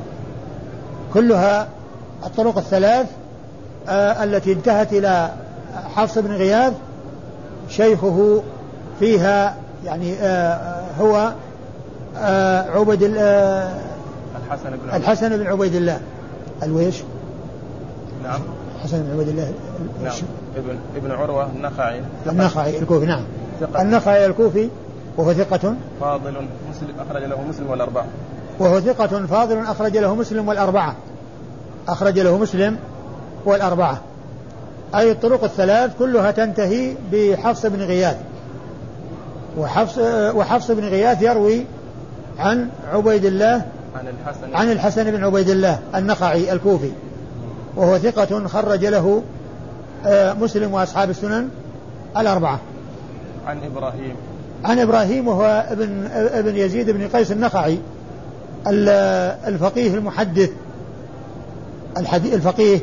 كلها 1.13 1.67
الطرق 2.25 2.57
الثلاث 2.57 3.07
التي 3.89 4.53
انتهت 4.53 4.93
إلى 4.93 5.31
حفص 5.95 6.17
بن 6.17 6.31
غياث 6.31 6.73
شيخه 7.69 8.43
فيها 8.99 9.55
يعني 9.85 10.13
آه 10.13 10.83
هو 10.99 11.33
آه 12.17 12.61
عبد 12.61 13.03
الحسن 13.03 14.69
بن 14.69 14.89
الحسن 14.93 15.37
بن 15.37 15.47
عبيد 15.47 15.75
الله. 15.75 15.99
الويش؟ 16.63 17.03
نعم. 18.23 18.39
الحسن 18.75 19.03
بن 19.03 19.13
عبيد 19.13 19.27
الله. 19.27 19.51
نعم. 20.03 20.13
ابن 20.57 20.77
ابن 20.95 21.11
عروة 21.11 21.45
النخعي. 21.55 22.01
النخعي 22.27 22.79
الكوفي 22.79 23.05
نعم. 23.05 23.23
ثقة. 23.59 23.81
النخعي 23.81 24.25
الكوفي 24.25 24.69
وهو 25.17 25.33
ثقة؟ 25.33 25.75
فاضل 26.01 26.33
مسلم 26.69 26.95
أخرج 27.09 27.23
له 27.23 27.41
مسلم 27.49 27.69
والأربعة. 27.69 28.05
وهو 28.59 28.79
ثقة 28.79 29.25
فاضل 29.25 29.57
أخرج 29.59 29.97
له 29.97 30.15
مسلم 30.15 30.47
والأربعة. 30.47 30.95
أخرج 31.87 32.19
له 32.19 32.37
مسلم 32.37 32.77
والأربعة. 33.45 34.01
أي 34.95 35.11
الطرق 35.11 35.43
الثلاث 35.43 35.91
كلها 35.99 36.31
تنتهي 36.31 36.95
بحفص 37.11 37.65
بن 37.65 37.81
غياث. 37.81 38.17
وحفص 39.57 39.97
وحفص 40.35 40.71
بن 40.71 40.83
غياث 40.83 41.21
يروي 41.21 41.65
عن 42.39 42.69
عبيد 42.93 43.25
الله 43.25 43.65
عن 43.95 44.07
الحسن. 44.07 44.55
عن 44.55 44.71
الحسن 44.71 45.11
بن 45.11 45.23
عبيد 45.23 45.49
الله 45.49 45.79
النخعي 45.95 46.53
الكوفي. 46.53 46.91
وهو 47.75 47.97
ثقة 47.97 48.47
خرج 48.47 48.85
له 48.85 49.23
آه، 50.05 50.33
مسلم 50.33 50.73
وأصحاب 50.73 51.09
السنن 51.09 51.49
الأربعة. 52.17 52.59
عن 53.47 53.57
إبراهيم. 53.63 54.15
عن 54.63 54.79
إبراهيم 54.79 55.27
وهو 55.27 55.65
ابن 55.71 56.07
ابن 56.13 56.55
يزيد 56.55 56.89
بن 56.89 57.07
قيس 57.07 57.31
النخعي 57.31 57.79
الفقيه 59.47 59.93
المحدث 59.93 60.49
الفقيه 61.97 62.79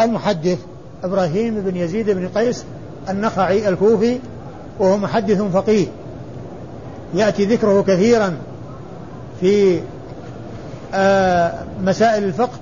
المحدث 0.00 0.58
إبراهيم 1.04 1.60
بن 1.60 1.76
يزيد 1.76 2.10
بن 2.10 2.28
قيس 2.28 2.64
النخعي 3.08 3.68
الكوفي 3.68 4.18
وهو 4.78 4.96
محدث 4.96 5.42
فقيه. 5.42 5.86
يأتي 7.14 7.44
ذكره 7.44 7.82
كثيرا 7.82 8.36
في 9.40 9.80
آه، 10.94 11.54
مسائل 11.82 12.24
الفقه 12.24 12.58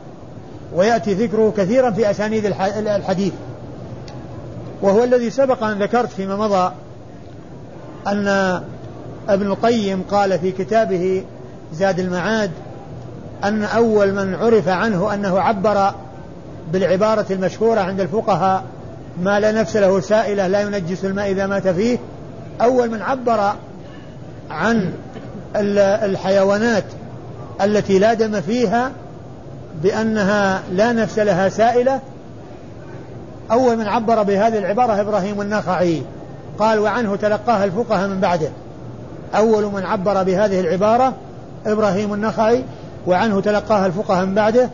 ويأتي 0.74 1.14
ذكره 1.14 1.52
كثيرا 1.56 1.90
في 1.90 2.10
أسانيد 2.10 2.46
الحديث. 2.76 3.32
وهو 4.82 5.04
الذي 5.04 5.30
سبق 5.30 5.64
أن 5.64 5.82
ذكرت 5.82 6.10
فيما 6.10 6.36
مضى 6.36 6.72
أن 8.06 8.28
ابن 9.28 9.46
القيم 9.46 10.02
قال 10.10 10.38
في 10.38 10.52
كتابه 10.52 11.24
زاد 11.74 12.00
المعاد 12.00 12.50
أن 13.44 13.62
أول 13.62 14.12
من 14.12 14.34
عرف 14.34 14.68
عنه 14.68 15.14
أنه 15.14 15.40
عبر 15.40 15.94
بالعبارة 16.72 17.26
المشهورة 17.30 17.80
عند 17.80 18.00
الفقهاء 18.00 18.64
ما 19.22 19.40
لا 19.40 19.52
نفس 19.52 19.76
له 19.76 20.00
سائلة 20.00 20.46
لا 20.46 20.60
ينجس 20.60 21.04
الماء 21.04 21.30
إذا 21.30 21.46
مات 21.46 21.68
فيه. 21.68 21.98
أول 22.60 22.90
من 22.90 23.02
عبر 23.02 23.52
عن 24.50 24.92
الحيوانات 25.56 26.84
التي 27.62 27.98
لا 27.98 28.14
دم 28.14 28.40
فيها 28.40 28.90
بأنها 29.82 30.62
لا 30.72 30.92
نفس 30.92 31.18
لها 31.18 31.48
سائلة 31.48 32.00
أول 33.50 33.76
من 33.76 33.86
عبر 33.86 34.22
بهذه 34.22 34.58
العبارة 34.58 35.00
إبراهيم 35.00 35.40
النخعي. 35.40 36.02
قال 36.58 36.78
وعنه 36.78 37.16
تلقاها 37.16 37.64
الفقهاء 37.64 38.08
من 38.08 38.20
بعده. 38.20 38.48
أول 39.34 39.64
من 39.64 39.86
عبر 39.86 40.22
بهذه 40.22 40.60
العبارة 40.60 41.14
إبراهيم 41.66 42.14
النخعي 42.14 42.64
وعنه 43.06 43.40
تلقاها 43.40 43.86
الفقهاء 43.86 44.26
من 44.26 44.34
بعده. 44.34 44.68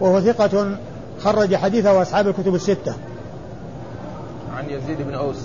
وهو 0.00 0.20
ثقة 0.20 0.76
خرج 1.20 1.56
حديثه 1.56 2.02
أصحاب 2.02 2.28
الكتب 2.28 2.54
الستة. 2.54 2.94
عن 4.56 4.64
يزيد 4.70 5.02
بن 5.02 5.14
أوس. 5.14 5.36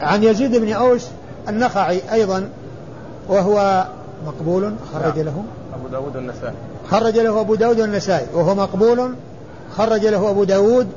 عن 0.00 0.24
يزيد 0.24 0.56
بن 0.56 0.72
أوس 0.72 1.06
النخعي 1.48 2.00
أيضا 2.12 2.48
وهو 3.28 3.86
مقبول 4.26 4.74
خرج 4.94 5.16
نعم. 5.16 5.26
له. 5.26 5.44
أبو 5.74 5.88
داود 5.88 6.16
النسائي 6.16 6.54
خرج 6.90 7.18
له 7.18 7.40
أبو 7.40 7.54
داود 7.54 7.80
والنسائي 7.80 8.26
وهو 8.34 8.54
مقبول. 8.54 9.14
خرج 9.76 10.06
له 10.06 10.30
أبو 10.30 10.44
داود 10.44 10.88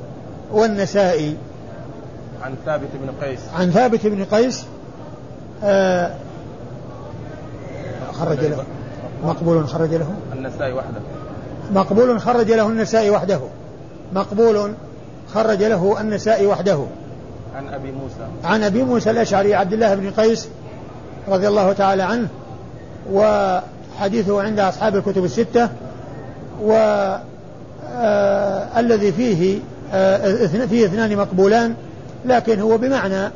والنسائي. 0.52 1.36
عن 2.42 2.54
ثابت 2.66 2.88
بن 2.94 3.26
قيس. 3.26 3.40
عن 3.54 3.70
ثابت 3.70 4.06
بن 4.06 4.24
قيس 4.24 4.64
آه 5.64 6.14
خرج 8.12 8.38
له. 8.38 8.64
مقبول 9.24 9.68
خرج 9.68 9.94
له. 9.94 10.14
النسائي 10.32 10.72
وحده. 10.72 11.00
مقبول 11.72 12.20
خرج 12.20 12.52
له 12.52 12.68
النسائي 12.68 13.10
وحده. 13.10 13.40
مقبول 14.14 14.72
خرج 15.34 15.62
له 15.62 16.00
النسائي 16.00 16.46
وحده. 16.46 16.78
عن 17.56 17.68
أبي 17.68 17.92
موسى. 17.92 18.26
عن 18.44 18.62
أبي 18.62 18.82
موسى 18.82 19.10
الأشعري 19.10 19.54
عبد 19.54 19.72
الله 19.72 19.94
بن 19.94 20.10
قيس 20.10 20.48
رضي 21.28 21.48
الله 21.48 21.72
تعالى 21.72 22.02
عنه 22.02 22.28
وحديثه 23.12 24.42
عند 24.42 24.60
أصحاب 24.60 24.96
الكتب 24.96 25.24
الستة 25.24 25.68
والذي 26.62 27.08
آه 29.08 29.10
فيه 29.10 29.58
آه 29.92 30.46
فيه 30.46 30.86
اثنان 30.86 31.16
مقبولان 31.16 31.74
لكن 32.24 32.60
هو 32.60 32.78
بمعنى 32.78 33.30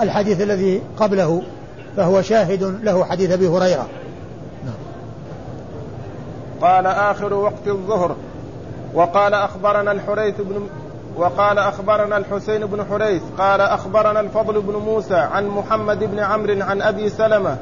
الحديث 0.00 0.40
الذي 0.40 0.82
قبله 0.96 1.42
فهو 1.96 2.22
شاهد 2.22 2.62
له 2.82 3.04
حديث 3.04 3.30
أبي 3.30 3.48
هريرة. 3.48 3.86
نعم. 4.64 4.74
قال 6.62 6.86
آخر 6.86 7.34
وقت 7.34 7.66
الظهر. 7.66 8.16
وقال 8.94 9.34
أخبرنا 9.34 9.92
الحريث 9.92 10.34
بن 10.40 10.68
وقال 11.16 11.58
أخبرنا 11.58 12.16
الحسين 12.16 12.66
بن 12.66 12.84
حريث 12.84 13.22
قال 13.38 13.60
أخبرنا 13.60 14.20
الفضل 14.20 14.60
بن 14.60 14.76
موسى 14.76 15.14
عن 15.14 15.48
محمد 15.48 16.04
بن 16.04 16.18
عمرو 16.18 16.62
عن 16.62 16.82
أبي 16.82 17.08
سلمة 17.08 17.56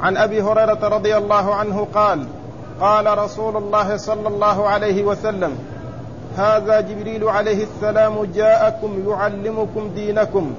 عن 0.00 0.16
أبي 0.16 0.42
هريرة 0.42 0.88
رضي 0.88 1.16
الله 1.16 1.54
عنه 1.54 1.86
قال 1.94 2.26
قال 2.80 3.18
رسول 3.18 3.56
الله 3.56 3.96
صلى 3.96 4.28
الله 4.28 4.68
عليه 4.68 5.02
وسلم 5.02 5.58
هذا 6.36 6.80
جبريل 6.80 7.24
عليه 7.24 7.64
السلام 7.64 8.24
جاءكم 8.24 9.04
يعلمكم 9.08 9.88
دينكم 9.94 10.54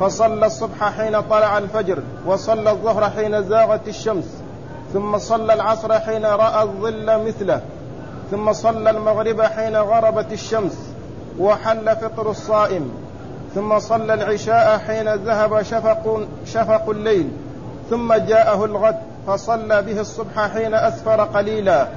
فصلى 0.00 0.46
الصبح 0.46 0.96
حين 0.96 1.20
طلع 1.20 1.58
الفجر 1.58 1.98
وصلى 2.26 2.70
الظهر 2.70 3.10
حين 3.10 3.42
زاغت 3.42 3.88
الشمس 3.88 4.42
ثم 4.92 5.18
صلى 5.18 5.52
العصر 5.52 5.98
حين 5.98 6.24
رأى 6.26 6.62
الظل 6.62 7.26
مثله 7.26 7.60
ثم 8.30 8.52
صلى 8.52 8.90
المغرب 8.90 9.42
حين 9.42 9.76
غربت 9.76 10.32
الشمس 10.32 10.78
وحل 11.38 11.96
فطر 11.96 12.30
الصائم. 12.30 12.90
ثم 13.54 13.78
صلى 13.78 14.14
العشاء 14.14 14.78
حين 14.78 15.14
ذهب 15.14 15.62
شفق 15.62 16.26
شفق 16.46 16.90
الليل. 16.90 17.30
ثم 17.90 18.14
جاءه 18.14 18.64
الغد 18.64 18.96
فصلى 19.26 19.82
به 19.82 20.00
الصبح 20.00 20.48
حين 20.54 20.74
أسفر 20.74 21.24
قليلا. 21.24 21.88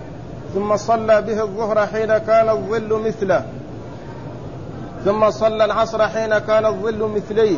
ثم 0.53 0.77
صلى 0.77 1.21
به 1.21 1.41
الظهر 1.41 1.87
حين 1.87 2.17
كان 2.17 2.49
الظل 2.49 3.01
مثله. 3.07 3.45
ثم 5.05 5.29
صلى 5.29 5.65
العصر 5.65 6.07
حين 6.07 6.37
كان 6.37 6.65
الظل 6.65 7.09
مثليه. 7.15 7.57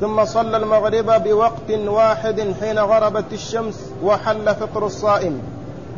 ثم 0.00 0.24
صلى 0.24 0.56
المغرب 0.56 1.22
بوقت 1.22 1.70
واحد 1.70 2.54
حين 2.60 2.78
غربت 2.78 3.32
الشمس 3.32 3.90
وحل 4.02 4.54
فطر 4.54 4.86
الصائم. 4.86 5.55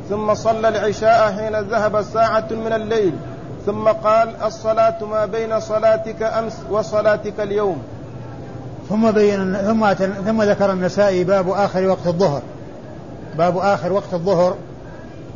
ثم 0.08 0.34
صلى 0.34 0.68
العشاء 0.68 1.32
حين 1.32 1.60
ذهب 1.60 2.02
ساعة 2.02 2.46
من 2.50 2.72
الليل 2.72 3.12
ثم 3.66 3.88
قال 3.88 4.28
الصلاة 4.44 5.04
ما 5.04 5.26
بين 5.26 5.60
صلاتك 5.60 6.22
أمس 6.22 6.56
وصلاتك 6.70 7.40
اليوم. 7.40 7.82
ثم 8.88 9.10
بين 9.10 9.56
ثم 9.56 9.92
ثم 10.26 10.42
ذكر 10.42 10.72
النسائي 10.72 11.24
باب 11.24 11.50
آخر 11.50 11.86
وقت 11.86 12.06
الظهر. 12.06 12.42
باب 13.38 13.58
آخر 13.58 13.92
وقت 13.92 14.14
الظهر 14.14 14.54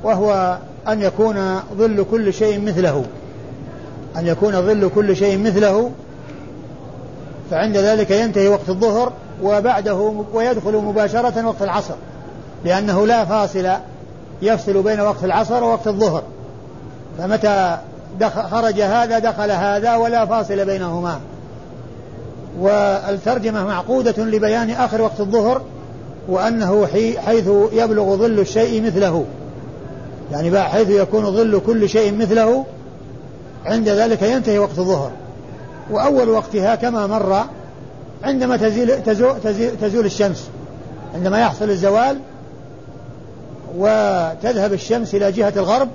وهو 0.04 0.58
أن 0.88 1.02
يكون 1.02 1.61
ظل 1.78 2.04
كل 2.11 2.32
شيء 2.32 2.61
مثله. 2.61 3.04
أن 4.16 4.26
يكون 4.26 4.52
ظل 4.52 4.90
كل 4.94 5.16
شيء 5.16 5.38
مثله 5.38 5.90
فعند 7.50 7.76
ذلك 7.76 8.11
ينتهي 8.11 8.48
وقت 8.48 8.68
الظهر 8.68 9.12
وبعده 9.42 10.12
ويدخل 10.32 10.76
مباشرة 10.76 11.46
وقت 11.46 11.62
العصر 11.62 11.94
لأنه 12.64 13.06
لا 13.06 13.24
فاصل 13.24 13.68
يفصل 14.42 14.83
بين 14.83 15.00
وقت 15.00 15.24
العصر 15.24 15.64
ووقت 15.64 15.87
الظهر. 15.87 16.22
فمتى 17.18 17.78
خرج 18.50 18.81
هذا 18.81 19.18
دخل 19.18 19.50
هذا 19.50 19.96
ولا 19.96 20.26
فاصل 20.26 20.64
بينهما. 20.64 21.20
والترجمة 22.61 23.66
معقودة 23.66 24.24
لبيان 24.24 24.70
آخر 24.70 25.02
وقت 25.02 25.20
الظهر 25.20 25.62
وأنه 26.28 26.87
حيث 27.26 27.48
يبلغ 27.72 28.16
ظل 28.16 28.40
الشيء 28.40 28.83
مثله. 28.83 29.24
يعني 30.33 30.61
حيث 30.61 30.90
يكون 30.90 31.37
ظل 31.37 31.61
كل 31.66 31.88
شيء 31.88 32.14
مثله 32.14 32.64
عند 33.66 33.88
ذلك 33.88 34.22
ينتهي 34.22 34.59
وقت 34.59 34.78
الظهر. 34.78 35.11
وأول 35.90 36.28
وقتها 36.28 36.74
كما 36.74 37.07
مر 37.07 37.44
عندما 38.24 38.57
تزيل 38.57 39.02
تزول, 39.02 39.35
تزول 39.81 40.05
الشمس. 40.05 40.48
عندما 41.14 41.40
يحصل 41.40 41.70
الزوال 41.70 42.18
وتذهب 43.76 44.72
الشمس 44.72 45.14
إلى 45.14 45.32
جهة 45.32 45.52
الغرب 45.56 45.88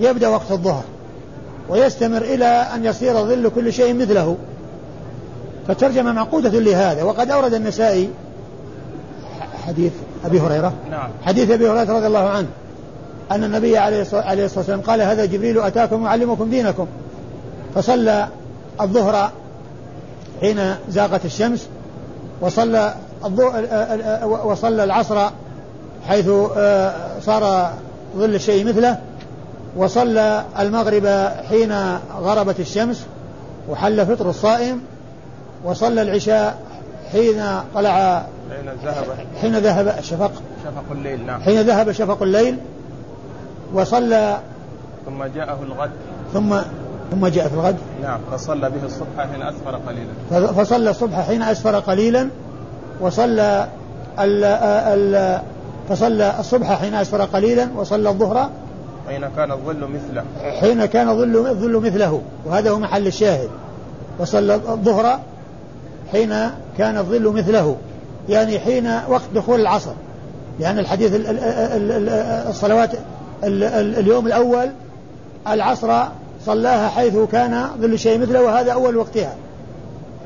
يبدأ 0.00 0.28
وقت 0.28 0.50
الظهر 0.52 0.84
ويستمر 1.68 2.22
إلى 2.22 2.44
أن 2.44 2.84
يصير 2.84 3.14
ظل 3.14 3.50
كل 3.54 3.72
شيء 3.72 3.94
مثله. 3.94 4.36
فالترجمة 5.68 6.12
معقودة 6.12 6.60
لهذا 6.60 7.02
وقد 7.02 7.30
أورد 7.30 7.54
النسائي 7.54 8.10
حديث 9.66 9.92
أبي 10.24 10.40
هريرة 10.40 10.72
نعم. 10.90 11.10
حديث 11.22 11.50
أبي 11.50 11.68
هريرة 11.68 11.92
رضي 11.96 12.06
الله 12.06 12.28
عنه 12.28 12.48
أن 13.30 13.44
النبي 13.44 13.78
عليه 13.78 14.02
الصلاة 14.02 14.48
والسلام 14.56 14.80
قال 14.80 15.00
هذا 15.00 15.24
جبريل 15.24 15.60
أتاكم 15.60 16.04
يعلمكم 16.04 16.50
دينكم. 16.50 16.86
فصلى 17.74 18.28
الظهر 18.80 19.30
حين 20.40 20.74
زاغت 20.88 21.24
الشمس 21.24 21.68
وصلى 22.40 22.94
وصلى 24.44 24.84
العصر 24.84 25.30
حيث 26.06 26.28
آه، 26.56 27.20
صار 27.20 27.72
ظل 28.16 28.34
الشيء 28.34 28.68
مثله 28.68 28.98
وصلى 29.76 30.44
المغرب 30.58 31.06
حين 31.48 31.72
غربت 32.20 32.60
الشمس 32.60 33.06
وحل 33.68 34.06
فطر 34.06 34.30
الصائم 34.30 34.80
وصلى 35.64 36.02
العشاء 36.02 36.58
حين 37.12 37.42
طلع 37.74 38.22
حين 38.50 38.70
ذهب. 38.84 39.04
حين 39.40 39.58
ذهب 39.58 39.94
الشفق 39.98 40.32
شفق 40.64 40.84
الليل 40.92 41.26
نعم. 41.26 41.40
حين 41.40 41.60
ذهب 41.60 41.92
شفق 41.92 42.22
الليل 42.22 42.56
وصلى 43.74 44.38
ثم 45.06 45.24
جاءه 45.24 45.58
الغد. 45.62 45.90
ثم 46.34 46.56
ثم 47.10 47.26
جاء 47.26 47.48
في 47.48 47.54
الغد. 47.54 47.76
نعم 48.02 48.20
فصلى 48.32 48.70
به 48.70 48.84
الصبح 48.84 49.26
حين 49.32 49.42
أسفر 49.42 49.80
قليلا. 49.86 50.52
فصلى 50.52 50.90
الصبح 50.90 51.20
حين 51.20 51.42
أسفر 51.42 51.78
قليلا 51.78 52.28
وصلى 53.00 53.68
ال 54.18 54.44
ال 54.44 55.40
فصلى 55.88 56.34
الصبح 56.40 56.72
حين 56.72 56.94
أسفر 56.94 57.24
قليلا 57.24 57.68
وصلى 57.76 58.08
الظهر 58.08 58.50
حين 59.08 59.28
كان 59.36 59.52
الظل 59.52 59.88
مثله. 59.88 60.24
حين 60.60 60.84
كان 60.84 61.08
الظل 61.08 61.46
الظل 61.46 61.76
مثله 61.76 62.22
وهذا 62.46 62.70
هو 62.70 62.78
محل 62.78 63.06
الشاهد. 63.06 63.48
وصلى 64.18 64.54
الظهر 64.54 65.20
حين 66.12 66.34
كان 66.78 66.98
الظل 66.98 67.32
مثله 67.32 67.76
يعني 68.28 68.58
حين 68.58 69.00
وقت 69.08 69.28
دخول 69.34 69.60
العصر. 69.60 69.92
يعني 70.60 70.80
الحديث 70.80 71.12
الصلوات 72.48 72.90
اليوم 73.44 74.26
الأول 74.26 74.70
العصر 75.48 76.04
صلاها 76.46 76.88
حيث 76.88 77.16
كان 77.32 77.68
ظل 77.80 77.98
شيء 77.98 78.18
مثله 78.18 78.42
وهذا 78.42 78.72
أول 78.72 78.96
وقتها. 78.96 79.34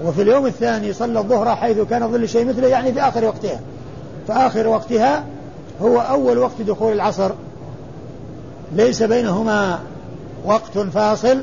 وفي 0.05 0.23
اليوم 0.23 0.47
الثاني 0.47 0.93
صلى 0.93 1.19
الظهر 1.19 1.57
حيث 1.57 1.79
كان 1.79 2.13
ظل 2.13 2.29
شيء 2.29 2.45
مثله 2.45 2.69
يعني 2.69 2.93
في 2.93 3.01
آخر 3.01 3.25
وقتها. 3.25 3.61
فآخر 4.29 4.69
وقتها 4.69 5.25
هو 5.81 6.01
أول 6.01 6.39
وقت 6.39 6.63
دخول 6.63 6.93
العصر 6.93 7.31
ليس 8.73 9.03
بينهما 9.03 9.79
وقت 10.45 10.79
فاصل 10.79 11.43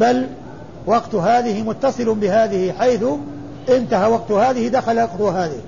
بل 0.00 0.26
وقت 0.86 1.14
هذه 1.14 1.62
متصل 1.62 2.14
بهذه 2.14 2.72
حيث 2.72 3.04
انتهى 3.68 4.10
وقت 4.10 4.32
هذه 4.32 4.68
دخل 4.68 4.98
وقت 4.98 5.20
هذه 5.20 5.60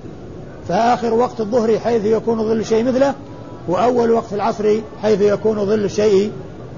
فآخر 0.67 1.13
وقت 1.13 1.39
الظهر 1.39 1.79
حيث 1.79 2.05
يكون 2.05 2.37
ظل 2.37 2.59
الشيء 2.59 2.83
مثله 2.83 3.13
وأول 3.67 4.11
وقت 4.11 4.33
العصر 4.33 4.75
حيث 5.01 5.21
يكون 5.21 5.65
ظل 5.65 5.85
الشيء 5.85 6.31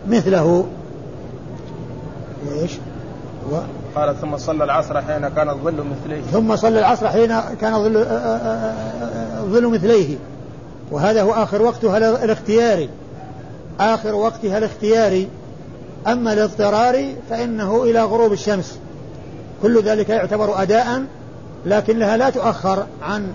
مثله 0.08 0.66
إيش؟ 2.62 2.72
و... 3.52 3.56
قال 3.96 4.16
ثم 4.22 4.38
صلى 4.38 4.64
العصر 4.64 5.02
حين 5.02 5.28
كان 5.30 5.50
الظل 5.50 5.74
مثليه 5.74 6.22
ثم 6.22 6.56
صلى 6.56 6.80
العصر 6.80 7.10
حين 7.10 7.40
كان 7.62 7.84
ظل 7.84 7.98
آه، 7.98 8.04
آه، 8.04 8.74
آه، 9.06 9.42
ظل 9.42 9.68
مثليه 9.68 10.18
وهذا 10.92 11.22
هو 11.22 11.32
آخر 11.32 11.62
وقتها 11.62 12.24
الاختياري. 12.24 12.90
آخر 13.80 14.16
وقتها 14.16 14.58
الاختياري. 14.58 15.28
أما 16.08 16.34
الاضطراري 16.34 17.16
فإنه 17.30 17.84
إلى 17.84 18.04
غروب 18.04 18.34
الشمس. 18.34 18.78
كل 19.62 19.82
ذلك 19.82 20.10
يعتبر 20.10 20.62
أداء 20.62 21.04
لكنها 21.66 22.18
لا 22.18 22.30
تؤخر 22.30 22.86
عن 23.02 23.28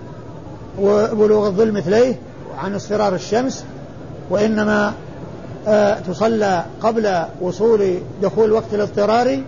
بلوغ 1.11 1.47
الظل 1.47 1.71
مثليه 1.71 2.19
وعن 2.51 2.75
اصفرار 2.75 3.15
الشمس. 3.15 3.63
وإنما 4.29 4.93
آه 5.67 5.99
تصلى 5.99 6.63
قبل 6.81 7.23
وصول 7.41 7.97
دخول 8.21 8.51
وقت 8.51 8.73
الاضطرار. 8.73 9.39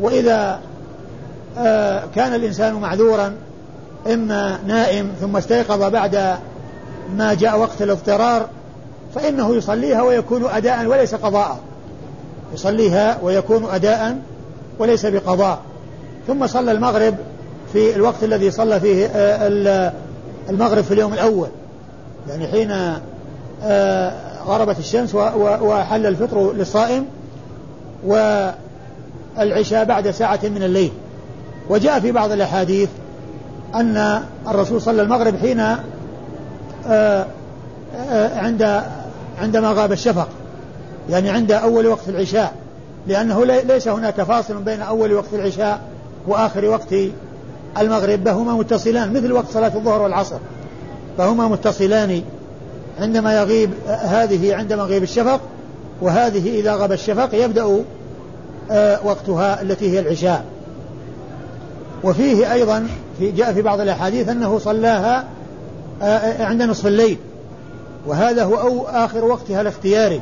وإذا 0.00 0.60
آه 1.58 2.02
كان 2.14 2.34
الإنسان 2.34 2.74
معذورا 2.74 3.34
إما 4.06 4.58
نائم 4.66 5.12
ثم 5.20 5.36
استيقظ 5.36 5.82
بعد 5.82 6.38
ما 7.16 7.34
جاء 7.34 7.58
وقت 7.58 7.82
الاضطرار 7.82 8.46
فإنه 9.14 9.54
يصليها 9.54 10.02
ويكون 10.02 10.44
أداء 10.44 10.86
وليس 10.86 11.14
قضاء. 11.14 11.58
يصليها 12.54 13.18
ويكون 13.22 13.64
أداء 13.64 14.18
وليس 14.78 15.06
بقضاء. 15.06 15.58
ثم 16.26 16.46
صلى 16.46 16.72
المغرب 16.72 17.14
في 17.72 17.96
الوقت 17.96 18.24
الذي 18.24 18.50
صلى 18.50 18.80
فيه 18.80 19.06
آه، 19.06 19.92
المغرب 20.50 20.84
في 20.84 20.94
اليوم 20.94 21.12
الأول. 21.12 21.48
يعني 22.28 22.48
حين 22.48 22.70
آه، 23.62 24.12
غربت 24.46 24.78
الشمس 24.78 25.14
وحل 25.14 26.06
الفطر 26.06 26.52
للصائم 26.52 27.06
والعشاء 28.06 29.84
بعد 29.84 30.10
ساعة 30.10 30.40
من 30.42 30.62
الليل. 30.62 30.92
وجاء 31.68 32.00
في 32.00 32.12
بعض 32.12 32.32
الأحاديث 32.32 32.88
أن 33.74 34.22
الرسول 34.48 34.80
صلى 34.80 35.02
المغرب 35.02 35.36
حين 35.36 35.76
عند 38.36 38.82
عندما 39.40 39.72
غاب 39.72 39.92
الشفق. 39.92 40.28
يعني 41.10 41.30
عند 41.30 41.52
أول 41.52 41.86
وقت 41.86 42.08
العشاء. 42.08 42.54
لأنه 43.06 43.44
ليس 43.44 43.88
هناك 43.88 44.22
فاصل 44.22 44.62
بين 44.62 44.80
أول 44.80 45.12
وقت 45.12 45.34
العشاء 45.34 45.80
وآخر 46.26 46.64
وقت 46.64 46.94
المغرب. 47.78 48.24
فهما 48.24 48.52
متصلان 48.52 49.12
مثل 49.12 49.32
وقت 49.32 49.48
صلاة 49.48 49.72
الظهر 49.74 50.02
والعصر. 50.02 50.38
فهما 51.18 51.48
متصلان 51.48 52.22
عندما 53.00 53.36
يغيب 53.36 53.70
هذه 53.88 54.54
عندما 54.54 54.82
يغيب 54.82 55.02
الشفق 55.02 55.40
وهذه 56.00 56.60
إذا 56.60 56.74
غاب 56.74 56.92
الشفق 56.92 57.28
يبدأ 57.32 57.82
آه، 58.70 59.06
وقتها 59.06 59.62
التي 59.62 59.90
هي 59.90 59.98
العشاء. 60.00 60.44
وفيه 62.04 62.52
أيضا 62.52 62.86
في 63.18 63.30
جاء 63.30 63.52
في 63.52 63.62
بعض 63.62 63.80
الأحاديث 63.80 64.28
أنه 64.28 64.58
صلاها 64.58 65.18
آه، 65.18 65.24
عند 66.40 66.62
نصف 66.62 66.86
الليل. 66.86 67.18
وهذا 68.06 68.44
هو 68.44 68.54
أو 68.54 68.86
آخر 68.86 69.24
وقتها 69.24 69.60
الاختياري 69.60 70.20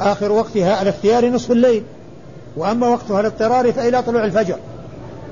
آخر 0.00 0.32
وقتها 0.32 0.82
الاختياري 0.82 1.30
نصف 1.30 1.50
الليل. 1.50 1.82
وأما 2.56 2.88
وقتها 2.88 3.20
الاضطراري 3.20 3.72
فإلى 3.72 4.02
طلوع 4.02 4.24
الفجر. 4.24 4.56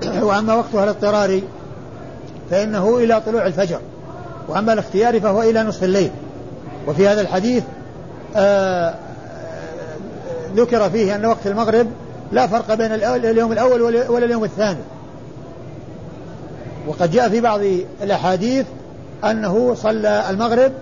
وأما 0.29 0.55
وقتها 0.55 0.85
الاضطراري 0.85 1.43
فإنه 2.51 2.97
إلى 2.97 3.21
طلوع 3.27 3.47
الفجر. 3.47 3.81
وأما 4.49 4.73
الاختياري 4.73 5.21
فهو 5.21 5.43
إلى 5.43 5.63
نصف 5.63 5.85
الليل. 5.85 6.11
وفي 6.89 7.09
هذا 7.09 7.21
الحديث 7.21 7.65
آآ 8.37 8.89
آه، 8.89 8.95
ذكر 10.57 10.91
فيه 10.91 11.15
أن 11.15 11.25
وقت 11.25 11.47
المغرب 11.47 11.87
لا 12.33 12.47
فرق 12.47 12.75
بين 12.75 12.93
اليوم 12.93 13.53
الأول 13.53 13.83
ولا 13.83 14.25
اليوم 14.25 14.45
الثاني. 14.45 14.81
وقد 16.87 17.11
جاء 17.11 17.29
في 17.29 17.41
بعض 17.41 17.61
الأحاديث 18.03 18.67
أنه 19.25 19.75
صلى 19.75 20.31
المغرب 20.31 20.73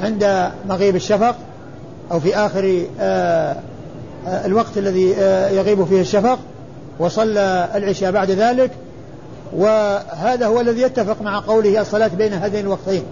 عند 0.00 0.50
مغيب 0.68 0.96
الشفق 0.96 1.36
أو 2.12 2.20
في 2.20 2.36
آخر 2.36 2.86
آه، 3.00 3.56
آه، 4.26 4.46
الوقت 4.46 4.78
الذي 4.78 5.14
آه، 5.16 5.48
يغيب 5.48 5.84
فيه 5.84 6.00
الشفق 6.00 6.38
وصلى 6.98 7.68
العشاء 7.74 8.12
بعد 8.12 8.30
ذلك. 8.30 8.70
وهذا 9.56 10.46
هو 10.46 10.60
الذي 10.60 10.80
يتفق 10.82 11.22
مع 11.22 11.40
قوله 11.40 11.80
الصلاة 11.80 12.08
بين 12.08 12.32
هذين 12.32 12.60
الوقتين. 12.60 13.02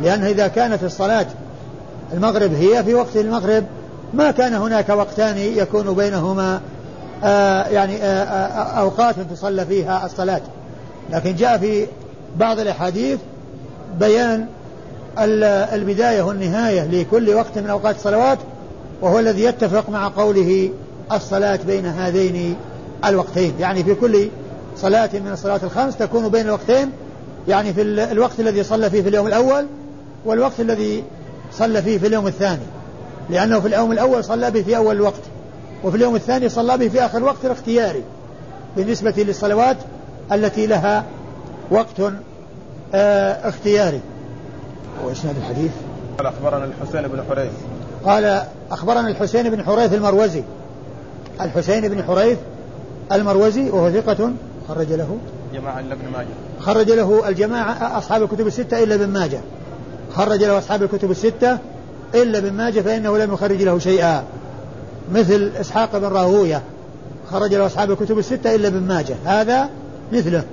لأن 0.00 0.24
إذا 0.24 0.48
كانت 0.48 0.84
الصلاة 0.84 1.26
المغرب 2.12 2.54
هي 2.54 2.84
في 2.84 2.94
وقت 2.94 3.16
المغرب 3.16 3.64
ما 4.14 4.30
كان 4.30 4.54
هناك 4.54 4.88
وقتان 4.88 5.38
يكون 5.38 5.94
بينهما 5.94 6.60
آآ 7.24 7.68
يعني 7.68 7.96
آآ 7.96 8.80
أوقات 8.80 9.14
تصلى 9.32 9.66
فيها 9.66 10.06
الصلاة. 10.06 10.40
لكن 11.10 11.36
جاء 11.36 11.58
في 11.58 11.86
بعض 12.36 12.58
الأحاديث 12.58 13.18
بيان 13.98 14.46
البداية 15.74 16.22
والنهاية 16.22 16.86
لكل 16.86 17.34
وقت 17.34 17.58
من 17.58 17.70
أوقات 17.70 17.96
الصلوات 17.96 18.38
وهو 19.00 19.18
الذي 19.18 19.42
يتفق 19.44 19.90
مع 19.90 20.08
قوله 20.08 20.70
الصلاة 21.12 21.58
بين 21.66 21.86
هذين 21.86 22.56
الوقتين. 23.04 23.54
يعني 23.60 23.84
في 23.84 23.94
كل 23.94 24.28
صلاة 24.76 25.10
من 25.14 25.30
الصلاة 25.32 25.60
الخمس 25.62 25.96
تكون 25.96 26.28
بين 26.28 26.46
الوقتين 26.46 26.90
يعني 27.48 27.72
في 27.74 27.82
الوقت 27.82 28.40
الذي 28.40 28.62
صلى 28.62 28.90
فيه 28.90 29.02
في 29.02 29.08
اليوم 29.08 29.26
الأول 29.26 29.66
والوقت 30.24 30.60
الذي 30.60 31.04
صلى 31.52 31.82
فيه 31.82 31.98
في 31.98 32.06
اليوم 32.06 32.26
الثاني. 32.26 32.66
لأنه 33.30 33.60
في 33.60 33.68
اليوم 33.68 33.92
الأول 33.92 34.24
صلى 34.24 34.50
به 34.50 34.62
في 34.62 34.76
أول 34.76 34.96
الوقت 34.96 35.22
وفي 35.84 35.96
اليوم 35.96 36.16
الثاني 36.16 36.48
صلى 36.48 36.78
به 36.78 36.88
في 36.88 37.04
آخر 37.04 37.18
الوقت 37.18 37.44
الاختياري 37.44 38.02
بالنسبة 38.76 39.14
للصلوات 39.16 39.76
التي 40.32 40.66
لها 40.66 41.04
وقت 41.70 42.00
اختياري. 42.94 44.00
وإسناد 45.04 45.36
الحديث. 45.36 45.70
قال 46.18 46.26
أخبرنا 46.26 46.64
الحسين 46.64 47.02
بن 47.02 47.22
حريث. 47.30 47.50
قال 48.04 48.42
أخبرنا 48.70 49.08
الحسين 49.08 49.50
بن 49.50 49.64
حريث 49.64 49.94
المروزي. 49.94 50.42
الحسين 51.40 51.88
بن 51.88 52.02
حريث 52.02 52.38
المروزي 53.12 53.70
وهو 53.70 53.90
ثقة 53.90 54.32
خرج 54.68 54.92
له. 54.92 55.16
جماعة 55.54 55.80
إلا 55.80 55.92
ابن 55.92 56.08
ماجه. 56.12 56.26
خرج 56.60 56.90
له 56.90 57.28
الجماعة 57.28 57.98
أصحاب 57.98 58.22
الكتب 58.22 58.46
الستة 58.46 58.82
إلا 58.82 58.94
ابن 58.94 59.08
ماجه. 59.08 59.40
خرج 60.14 60.44
له 60.44 60.58
أصحاب 60.58 60.82
الكتب 60.82 61.10
الستة 61.10 61.58
إلا 62.14 62.38
ابن 62.38 62.52
ماجه 62.52 62.80
فإنه 62.80 63.18
لم 63.18 63.32
يخرج 63.32 63.62
له 63.62 63.78
شيئا. 63.78 64.24
مثل 65.12 65.52
إسحاق 65.60 65.98
بن 65.98 66.04
راهوية. 66.04 66.62
خرج 67.30 67.54
له 67.54 67.66
أصحاب 67.66 67.90
الكتب 67.90 68.18
الستة 68.18 68.54
إلا 68.54 68.68
ابن 68.68 68.82
ماجه. 68.82 69.14
هذا 69.24 69.68
مثله. 70.12 70.44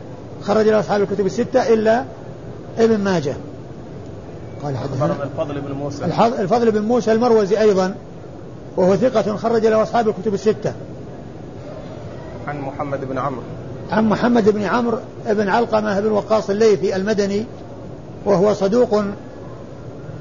خرج 0.44 0.68
له 0.68 0.80
أصحاب 0.80 1.02
الكتب 1.02 1.26
الستة 1.26 1.74
إلا 1.74 2.04
ابن 2.80 2.98
ماجه. 2.98 3.36
قال 4.64 4.78
حدثنا 4.78 5.16
الفضل 5.24 5.62
بن 5.62 5.72
موسى. 5.72 6.06
الفضل 6.40 6.72
بن 6.72 6.82
موسى 6.82 7.12
المروزي 7.12 7.60
أيضا 7.60 7.96
وهو 8.78 8.96
ثقة 8.96 9.38
خرج 9.38 9.66
له 9.66 9.84
أصحاب 9.84 10.10
الكتب 10.10 10.34
الستة. 10.34 10.74
عن 12.48 12.62
محمد 12.62 13.06
بن 13.06 13.18
عمرو. 13.18 13.42
عن 13.92 14.10
محمد 14.10 14.50
بن 14.50 14.64
عمرو 14.64 14.98
بن 15.26 15.48
علقمة 15.48 16.00
بن 16.00 16.12
وقاص 16.12 16.50
الليثي 16.50 16.96
المدني 16.96 17.46
وهو 18.26 18.54
صدوق 18.54 19.04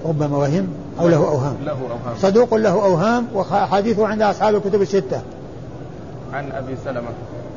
ربما 0.05 0.37
وهم 0.37 0.69
أو 1.01 1.09
له 1.09 1.17
أوهام. 1.17 1.57
له 1.65 1.73
أوهام. 1.73 2.17
صدوق 2.23 2.55
له 2.55 2.71
أوهام 2.71 3.27
وحديثه 3.35 4.07
عند 4.07 4.23
أصحاب 4.23 4.55
الكتب 4.55 4.83
الستة. 4.83 5.21
عن 6.33 6.53
أبي 6.53 6.77
سلمة. 6.85 7.09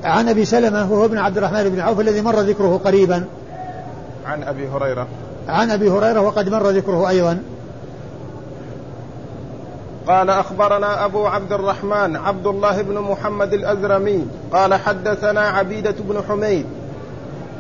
عن 0.04 0.30
أبي 0.30 0.46
سلمة 0.46 0.92
وهو 0.92 1.06
ابن 1.06 1.18
عبد 1.18 1.38
الرحمن 1.38 1.70
بن 1.70 1.80
عوف 1.80 2.00
الذي 2.00 2.22
مر 2.22 2.40
ذكره 2.40 2.82
قريبا. 2.86 3.26
عن 4.30 4.44
أبي 4.44 4.68
هريرة. 4.68 5.08
عن 5.48 5.72
أبي 5.72 5.90
هريرة 5.90 6.22
وقد 6.22 6.50
مر 6.50 6.70
ذكره 6.70 7.10
أيضا. 7.10 7.42
قال 10.08 10.30
أخبرنا 10.30 11.06
أبو 11.06 11.26
عبد 11.26 11.54
الرحمن 11.54 12.16
عبد 12.16 12.48
الله 12.48 12.82
بن 12.82 13.00
محمد 13.00 13.54
الأزرمي 13.54 14.28
قال 14.54 14.74
حدثنا 14.74 15.42
عبيدة 15.42 15.96
بن 16.00 16.22
حميد 16.30 16.66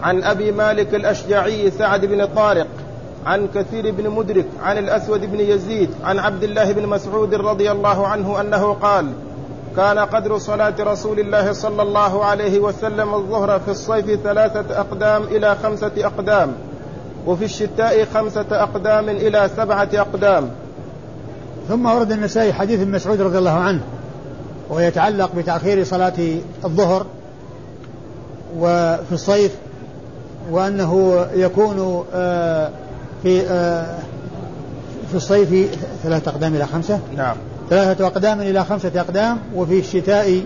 عن 0.04 0.24
أبي 0.24 0.52
مالك 0.52 0.96
الأشجعي 0.96 1.72
سعد 1.72 2.06
بن 2.06 2.26
طارق 2.26 2.68
عن 3.26 3.48
كثير 3.56 3.92
بن 3.92 4.10
مدرك 4.10 4.46
عن 4.64 4.78
الأسود 4.78 5.32
بن 5.32 5.40
يزيد 5.40 5.90
عن 6.04 6.20
عبد 6.20 6.44
الله 6.44 6.72
بن 6.72 6.88
مسعود 6.88 7.34
رضي 7.34 7.72
الله 7.72 8.08
عنه 8.08 8.42
أنه 8.42 8.74
قال 8.74 9.14
كان 9.76 10.00
قدر 10.00 10.38
صلاة 10.38 10.76
رسول 10.80 11.20
الله 11.20 11.54
صلى 11.54 11.82
الله 11.82 12.26
عليه 12.26 12.60
وسلم 12.60 13.14
الظهر 13.14 13.60
في 13.60 13.72
الصيف 13.72 14.20
ثلاثة 14.24 14.80
أقدام 14.80 15.24
إلى 15.24 15.56
خمسة 15.64 15.92
أقدام 15.98 16.54
وفي 17.28 17.46
الشتاء 17.46 18.06
خمسة 18.06 18.46
أقدام 18.52 19.10
إلى 19.10 19.50
سبعة 19.58 19.90
أقدام. 19.94 20.50
ثم 21.68 21.86
ورد 21.86 22.12
النسائي 22.12 22.54
حديث 22.54 22.82
ابن 22.82 22.92
مسعود 22.92 23.22
رضي 23.22 23.38
الله 23.38 23.52
عنه 23.52 23.82
ويتعلق 24.70 25.36
بتأخير 25.36 25.84
صلاة 25.84 26.14
الظهر 26.66 27.06
وفي 28.58 29.12
الصيف 29.12 29.56
وأنه 30.52 31.26
يكون 31.34 32.06
آه، 32.14 32.70
في 33.24 33.42
آه، 33.42 33.96
في 35.10 35.16
الصيف 35.16 35.78
ثلاثة 36.04 36.32
أقدام 36.32 36.56
إلى 36.56 36.66
خمسة. 36.66 37.00
نعم. 37.18 37.36
ثلاثة 37.70 38.08
أقدام 38.08 38.42
إلى 38.42 38.66
خمسة 38.66 38.92
أقدام 38.96 39.38
وفي 39.56 39.80
الشتاء 39.80 40.42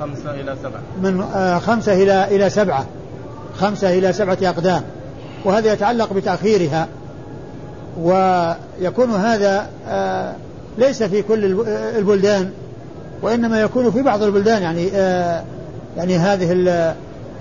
خمسة 0.00 0.30
إلى 0.30 0.56
سبعة. 0.62 0.80
من 1.02 1.20
آه، 1.34 1.58
خمسة 1.58 1.92
إلى 1.92 2.36
إلى 2.36 2.50
سبعة. 2.50 2.86
خمسة 3.60 3.98
إلى 3.98 4.12
سبعة 4.12 4.38
أقدام. 4.42 4.82
وهذا 5.44 5.72
يتعلق 5.72 6.12
بتأخيرها. 6.12 6.88
ويكون 8.00 9.10
هذا 9.10 9.66
ليس 10.78 11.02
في 11.02 11.22
كل 11.22 11.44
البلدان 11.96 12.50
وإنما 13.22 13.60
يكون 13.60 13.90
في 13.90 14.02
بعض 14.02 14.22
البلدان 14.22 14.62
يعني 14.62 14.90
آه 14.94 15.42
يعني 15.96 16.16
هذه 16.16 16.52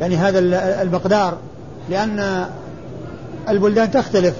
يعني 0.02 0.16
هذا 0.16 0.40
المقدار. 0.82 1.38
لأن 1.90 2.46
البلدان 3.50 3.92
تختلف 3.92 4.34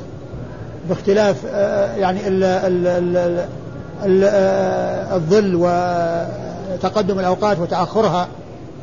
باختلاف 0.90 1.46
آه 1.46 1.96
يعني 1.96 2.28
ال 2.28 2.44
ال 2.44 2.88
ال 2.88 3.18
آه 3.18 3.46
الظل 4.04 5.56
وتقدم 5.56 7.20
الأوقات 7.20 7.60
وتأخرها 7.60 8.28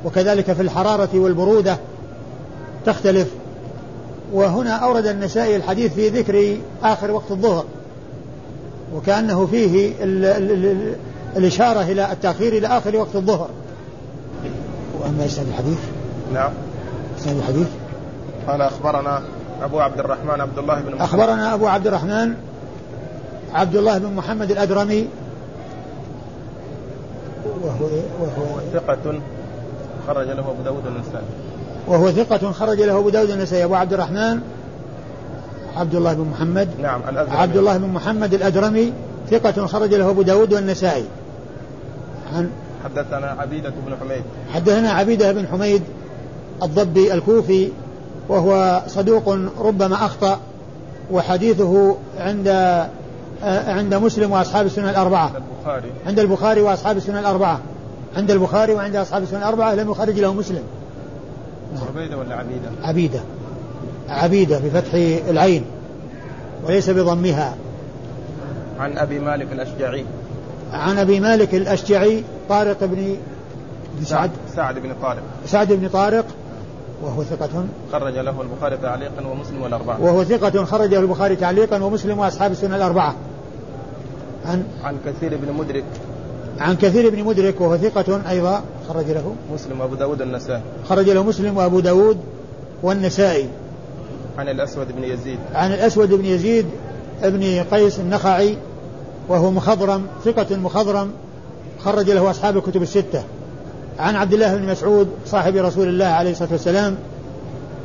وكذلك 0.05 0.53
في 0.53 0.63
الحرارة 0.63 1.09
والبرودة 1.15 1.77
تختلف. 2.87 3.29
وهنا 4.33 4.71
أورد 4.71 5.07
النسائي 5.07 5.57
الحديث 5.57 5.95
في 5.95 6.09
ذكر 6.09 6.57
آخر 6.83 7.11
وقت 7.11 7.31
الظهر 7.31 7.65
وكأنه 8.95 9.47
فيه 9.47 9.93
ال 10.03 10.25
ال 10.25 10.65
ال 10.65 10.95
الإشارة 11.37 11.83
إلى 11.83 12.13
التأخير 12.13 12.53
إلى 12.53 12.67
آخر 12.67 12.97
وقت 12.97 13.17
الظهر. 13.17 13.49
وأما 15.01 15.25
إسناد 15.27 15.49
الحديث؟ 15.49 15.79
نعم. 16.35 16.51
إسناد 17.21 17.37
الحديث؟ 17.37 17.67
قال 18.49 18.63
أخبرنا 18.63 19.23
أبو 19.63 19.81
عبد 19.81 19.99
الرحمن 19.99 20.41
عبد 20.41 20.59
الله 20.59 20.81
بن 20.81 21.01
أخبرنا 21.01 21.55
أبو 21.55 21.67
عبد 21.67 21.87
الرحمن 21.87 22.35
عبد 23.55 23.77
الله 23.77 23.99
بن 23.99 24.13
محمد 24.13 24.51
الأدرمي. 24.51 25.07
وهو 27.63 27.87
وهو 28.21 28.61
ثقة 28.73 29.21
خرج 30.07 30.27
له 30.27 30.41
أبو 30.41 30.63
داود 30.65 30.87
النسائي 30.87 31.25
وهو 31.89 32.11
ثقة 32.11 32.53
خرج 32.53 32.81
له 32.81 32.99
أبو 32.99 33.09
داود 33.09 33.31
النسائي 33.31 33.65
أبو 33.65 33.75
عبد 33.75 33.93
الرحمن 33.93 34.41
عبد 35.77 35.95
الله 35.95 36.15
بن 36.15 36.25
محمد 36.25 36.69
نعم 36.83 37.01
الأدرمي 37.09 37.37
عبد 37.37 37.57
الله 37.57 37.77
بن 37.77 37.89
محمد 37.89 38.35
الأدرمي 38.35 38.93
ثقة 39.31 39.67
خرج 39.67 39.95
له 39.95 40.11
أبو 40.11 40.23
داود 40.23 40.55
والنسائي. 40.55 41.05
عن 42.35 42.51
حدثنا 42.85 43.27
عبيدة 43.27 43.73
بن 43.87 43.97
حميد. 44.01 44.23
حدثنا 44.55 44.91
عبيدة 44.91 45.33
بن 45.33 45.47
حميد 45.47 45.83
الضبي 46.63 47.15
الكوفي 47.15 47.69
وهو 48.29 48.83
صدوق 48.87 49.39
ربما 49.61 49.95
أخطأ 49.95 50.41
وحديثه 51.11 51.97
عند 52.19 52.49
عند 53.43 53.95
مسلم 53.95 54.31
وأصحاب 54.33 54.67
السنن 54.67 54.89
الأربعة. 54.89 55.33
البخاري. 55.37 55.91
عند 56.07 56.19
البخاري 56.19 56.61
وأصحاب 56.61 56.97
السنن 56.97 57.17
الأربعة. 57.17 57.61
عند 58.17 58.31
البخاري 58.31 58.73
وعند 58.73 58.97
أصحاب 58.97 59.23
السنن 59.23 59.39
الأربعة 59.39 59.75
لم 59.75 59.91
يخرج 59.91 60.21
له 60.21 60.35
مسلم. 60.35 60.63
عبيدة 61.89 62.17
ولا 62.17 62.35
عبيدة؟ 62.35 62.71
عبيدة. 62.83 63.21
عبيدة 64.09 64.59
بفتح 64.59 64.95
العين 65.29 65.65
وليس 66.65 66.91
بضمها. 66.91 67.57
عن 68.79 68.99
أبي 68.99 69.19
مالك 69.19 69.53
الأشجعي. 69.53 70.05
عن 70.73 70.99
أبي 70.99 71.21
مالك 71.21 71.55
الأشجعي 71.55 72.25
طارق 72.49 72.85
بن 72.85 73.17
سعد. 74.05 74.31
سعد 74.57 74.79
بن 74.79 74.93
طارق. 75.03 75.23
سعد 75.47 75.73
بن 75.73 75.89
طارق. 75.89 76.25
وهو 77.03 77.23
ثقة. 77.25 77.65
خرج 77.93 78.15
له 78.15 78.43
البخاري 78.43 78.77
تعليقا 78.77 79.27
ومسلم 79.27 79.63
والأربعة. 79.63 80.03
وهو 80.03 80.25
ثقة. 80.25 80.65
خرج 80.65 80.95
له 80.95 81.01
البخاري 81.01 81.37
تعليقا 81.37 81.83
ومسلم 81.83 82.19
وأصحاب 82.19 82.53
السنة 82.53 82.77
الأربعة. 82.77 83.15
عن 84.47 84.65
عن 84.85 84.97
كثير 85.07 85.37
بن 85.37 85.53
مدرك. 85.53 85.85
عن 86.59 86.77
كثير 86.77 87.11
بن 87.11 87.25
مدرك 87.25 87.61
وهو 87.61 87.77
ثقة 87.77 88.31
أيضا. 88.31 88.63
خرج 88.89 89.11
له. 89.11 89.35
مسلم 89.55 89.81
وأبو 89.81 89.95
داود 89.95 90.23
النسائي 90.23 90.63
خرج 90.89 91.11
له 91.11 91.23
مسلم 91.23 91.57
وأبو 91.57 91.81
داود 91.81 92.19
والنسائي. 92.83 93.49
عن 94.39 94.49
الأسود 94.49 94.87
بن 94.97 95.05
يزيد. 95.05 95.39
عن 95.55 95.73
الأسود 95.73 96.13
بن 96.13 96.25
يزيد 96.25 96.67
بن 97.23 97.65
قيس 97.71 98.01
النخعي 98.01 98.57
وهو 99.29 99.51
مخضرم 99.51 100.07
ثقة 100.25 100.57
مخضرم. 100.57 101.11
خرج 101.85 102.11
له 102.11 102.31
أصحاب 102.31 102.57
الكتب 102.57 102.83
الستة. 102.83 103.23
عن 103.99 104.17
عبد 104.17 104.33
الله 104.33 104.57
بن 104.57 104.67
مسعود 104.67 105.09
صاحب 105.27 105.57
رسول 105.57 105.89
الله 105.89 106.07
عليه 106.07 106.31
الصلاة 106.31 106.53
والسلام 106.53 106.97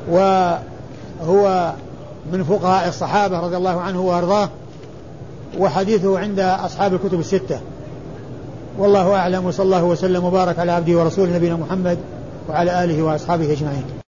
وهو 0.10 1.74
من 2.32 2.44
فقهاء 2.44 2.88
الصحابة 2.88 3.40
رضي 3.40 3.58
الله 3.58 3.82
عنه 3.82 4.02
وأرضاه 4.02 4.50
وحديثه 5.60 6.20
عند 6.20 6.40
أصحاب 6.40 6.94
الكتب 6.94 7.20
الستة. 7.20 7.60
والله 8.78 9.16
أعلم 9.16 9.46
وصلى 9.46 9.66
الله 9.66 9.84
وسلم 9.84 10.24
وبارك 10.24 10.60
على 10.60 10.72
عبده 10.72 10.98
ورسوله 10.98 11.36
نبينا 11.36 11.56
محمد 11.56 11.98
وعلى 12.50 12.84
آله 12.84 13.04
وأصحابه 13.04 13.52
أجمعين. 13.52 14.03